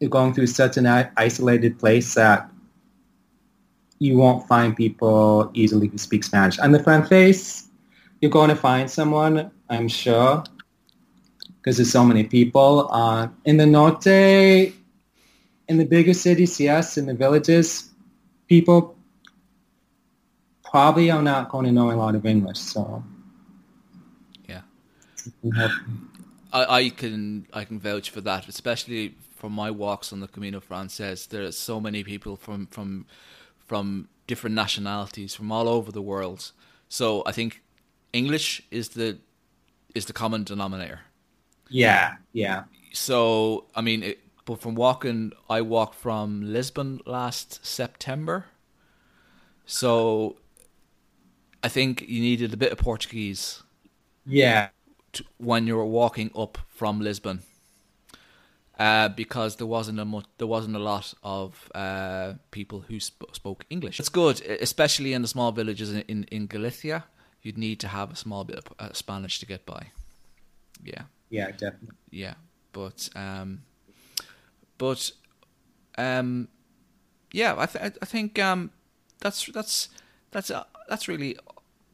you're 0.00 0.10
going 0.10 0.34
through 0.34 0.46
such 0.46 0.76
an 0.76 0.86
isolated 1.16 1.78
place 1.78 2.14
that 2.14 2.50
you 3.98 4.16
won't 4.16 4.48
find 4.48 4.74
people 4.76 5.50
easily 5.54 5.88
who 5.88 5.98
speak 5.98 6.24
Spanish. 6.24 6.58
On 6.58 6.72
the 6.72 6.82
Frances, 6.82 7.68
you're 8.20 8.30
going 8.30 8.48
to 8.48 8.56
find 8.56 8.90
someone, 8.90 9.50
I'm 9.68 9.88
sure, 9.88 10.42
because 11.56 11.76
there's 11.76 11.92
so 11.92 12.04
many 12.04 12.24
people. 12.24 12.88
Uh, 12.90 13.28
in 13.44 13.58
the 13.58 13.66
Norte, 13.66 14.06
in 15.68 15.76
the 15.76 15.84
bigger 15.84 16.14
cities, 16.14 16.58
yes, 16.58 16.96
in 16.96 17.06
the 17.06 17.14
villages, 17.14 17.89
people 18.50 18.96
probably 20.64 21.10
are 21.10 21.22
not 21.22 21.48
going 21.48 21.64
to 21.64 21.72
know 21.72 21.90
a 21.90 21.96
lot 21.96 22.14
of 22.14 22.26
English, 22.26 22.58
so 22.58 23.02
yeah. 24.46 24.60
it 25.26 25.32
can 25.40 25.52
help. 25.52 25.72
I, 26.52 26.64
I 26.78 26.88
can 26.90 27.46
I 27.52 27.64
can 27.64 27.78
vouch 27.78 28.10
for 28.10 28.20
that, 28.20 28.48
especially 28.48 29.14
from 29.36 29.52
my 29.52 29.70
walks 29.70 30.12
on 30.12 30.20
the 30.20 30.28
Camino 30.28 30.60
Frances. 30.60 31.26
There 31.26 31.44
are 31.44 31.52
so 31.52 31.80
many 31.80 32.04
people 32.04 32.36
from 32.36 32.66
from 32.66 33.06
from 33.58 34.08
different 34.26 34.56
nationalities 34.56 35.34
from 35.34 35.50
all 35.52 35.68
over 35.68 35.90
the 35.92 36.02
world. 36.02 36.52
So 36.88 37.22
I 37.24 37.32
think 37.32 37.62
English 38.12 38.62
is 38.70 38.90
the 38.90 39.18
is 39.94 40.06
the 40.06 40.12
common 40.12 40.42
denominator. 40.44 41.00
Yeah, 41.68 42.16
yeah. 42.32 42.64
So 42.92 43.66
I 43.76 43.80
mean, 43.80 44.02
it, 44.02 44.18
but 44.50 44.60
from 44.60 44.74
walking, 44.74 45.30
I 45.48 45.60
walked 45.60 45.94
from 45.94 46.42
Lisbon 46.52 47.00
last 47.06 47.64
September. 47.64 48.46
So 49.64 50.38
I 51.62 51.68
think 51.68 52.02
you 52.08 52.20
needed 52.20 52.52
a 52.52 52.56
bit 52.56 52.72
of 52.72 52.78
Portuguese 52.78 53.62
Yeah, 54.26 54.70
to, 55.12 55.24
when 55.38 55.68
you 55.68 55.76
were 55.76 55.86
walking 55.86 56.32
up 56.34 56.58
from 56.66 57.00
Lisbon, 57.00 57.42
uh, 58.76 59.10
because 59.10 59.54
there 59.54 59.68
wasn't 59.68 60.00
a 60.00 60.04
much, 60.04 60.24
there 60.38 60.48
wasn't 60.48 60.74
a 60.74 60.80
lot 60.80 61.14
of 61.22 61.70
uh, 61.72 62.32
people 62.50 62.80
who 62.88 62.98
sp- 62.98 63.30
spoke 63.32 63.64
English. 63.70 64.00
It's 64.00 64.08
good, 64.08 64.40
especially 64.40 65.12
in 65.12 65.22
the 65.22 65.28
small 65.28 65.52
villages 65.52 65.92
in, 65.92 66.00
in, 66.08 66.24
in 66.24 66.46
Galicia. 66.48 67.04
You'd 67.42 67.56
need 67.56 67.78
to 67.80 67.86
have 67.86 68.10
a 68.10 68.16
small 68.16 68.42
bit 68.42 68.58
of 68.58 68.64
uh, 68.80 68.92
Spanish 68.94 69.38
to 69.38 69.46
get 69.46 69.64
by. 69.64 69.92
Yeah, 70.82 71.02
yeah, 71.28 71.52
definitely. 71.52 71.98
yeah, 72.10 72.34
but 72.72 73.08
um, 73.14 73.62
but 74.80 75.12
um, 75.98 76.48
yeah, 77.32 77.54
I 77.56 77.66
th- 77.66 77.94
I 78.02 78.06
think 78.06 78.38
um, 78.38 78.70
that's 79.20 79.44
that's 79.52 79.90
that's 80.30 80.50
uh, 80.50 80.64
that's 80.88 81.06
really 81.06 81.36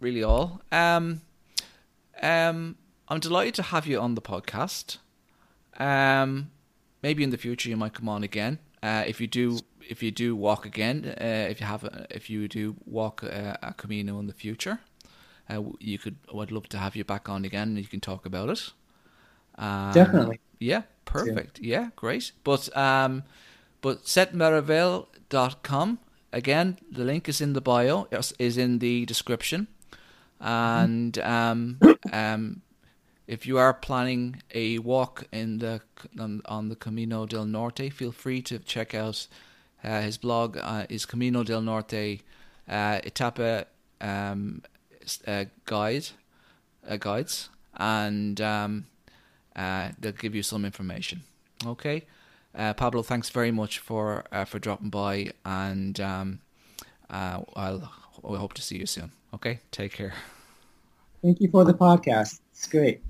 really 0.00 0.22
all. 0.22 0.62
Um, 0.70 1.22
um, 2.22 2.76
I'm 3.08 3.20
delighted 3.20 3.54
to 3.56 3.62
have 3.62 3.86
you 3.86 4.00
on 4.00 4.14
the 4.14 4.22
podcast. 4.22 4.98
Um, 5.78 6.50
maybe 7.02 7.24
in 7.24 7.30
the 7.30 7.36
future 7.36 7.68
you 7.68 7.76
might 7.76 7.92
come 7.92 8.08
on 8.08 8.22
again. 8.22 8.60
Uh, 8.82 9.02
if 9.06 9.20
you 9.20 9.26
do, 9.26 9.58
if 9.88 10.00
you 10.02 10.12
do 10.12 10.36
walk 10.36 10.64
again, 10.64 11.14
uh, 11.20 11.50
if 11.50 11.60
you 11.60 11.66
have, 11.66 11.82
a, 11.82 12.06
if 12.10 12.30
you 12.30 12.46
do 12.46 12.76
walk 12.84 13.24
a, 13.24 13.58
a 13.62 13.74
Camino 13.74 14.20
in 14.20 14.28
the 14.28 14.32
future, 14.32 14.78
uh, 15.50 15.62
you 15.80 15.98
could. 15.98 16.16
I'd 16.32 16.52
love 16.52 16.68
to 16.68 16.78
have 16.78 16.94
you 16.94 17.04
back 17.04 17.28
on 17.28 17.44
again, 17.44 17.68
and 17.68 17.78
you 17.78 17.86
can 17.86 18.00
talk 18.00 18.26
about 18.26 18.48
it. 18.48 18.70
Um, 19.58 19.92
Definitely. 19.92 20.38
Yeah, 20.60 20.82
perfect. 21.06 21.58
Yeah, 21.60 21.88
great. 21.96 22.32
But 22.44 22.76
um, 22.76 23.22
but 23.80 24.04
setmaravel.com 24.04 25.98
again. 26.32 26.78
The 26.90 27.04
link 27.04 27.28
is 27.28 27.40
in 27.40 27.54
the 27.54 27.60
bio. 27.60 28.06
Is 28.12 28.34
is 28.38 28.58
in 28.58 28.78
the 28.78 29.06
description, 29.06 29.68
and 30.40 31.18
um, 31.18 31.78
um, 32.12 32.62
if 33.26 33.46
you 33.46 33.58
are 33.58 33.74
planning 33.74 34.42
a 34.54 34.78
walk 34.78 35.24
in 35.32 35.58
the 35.58 35.80
on, 36.20 36.42
on 36.44 36.68
the 36.68 36.76
Camino 36.76 37.26
del 37.26 37.46
Norte, 37.46 37.90
feel 37.92 38.12
free 38.12 38.42
to 38.42 38.58
check 38.58 38.94
out 38.94 39.26
uh, 39.82 40.02
his 40.02 40.18
blog. 40.18 40.58
Uh, 40.58 40.86
is 40.88 41.06
Camino 41.06 41.42
del 41.42 41.62
Norte 41.62 42.20
uh, 42.68 43.00
Etapa 43.04 43.66
um, 44.00 44.62
uh, 45.26 45.44
guide 45.64 46.08
uh, 46.88 46.96
guides, 46.96 47.48
and 47.76 48.40
um, 48.40 48.86
uh, 49.56 49.90
they'll 49.98 50.12
give 50.12 50.34
you 50.34 50.42
some 50.42 50.64
information. 50.64 51.22
Okay, 51.64 52.04
uh, 52.54 52.74
Pablo, 52.74 53.02
thanks 53.02 53.30
very 53.30 53.50
much 53.50 53.78
for 53.78 54.24
uh, 54.30 54.44
for 54.44 54.58
dropping 54.58 54.90
by, 54.90 55.32
and 55.44 55.98
um, 56.00 56.40
uh, 57.10 57.40
I'll 57.56 57.90
I 58.24 58.36
hope 58.36 58.54
to 58.54 58.62
see 58.62 58.78
you 58.78 58.86
soon. 58.86 59.12
Okay, 59.34 59.60
take 59.70 59.92
care. 59.92 60.14
Thank 61.22 61.40
you 61.40 61.48
for 61.50 61.64
the 61.64 61.74
podcast. 61.74 62.40
It's 62.52 62.66
great. 62.66 63.02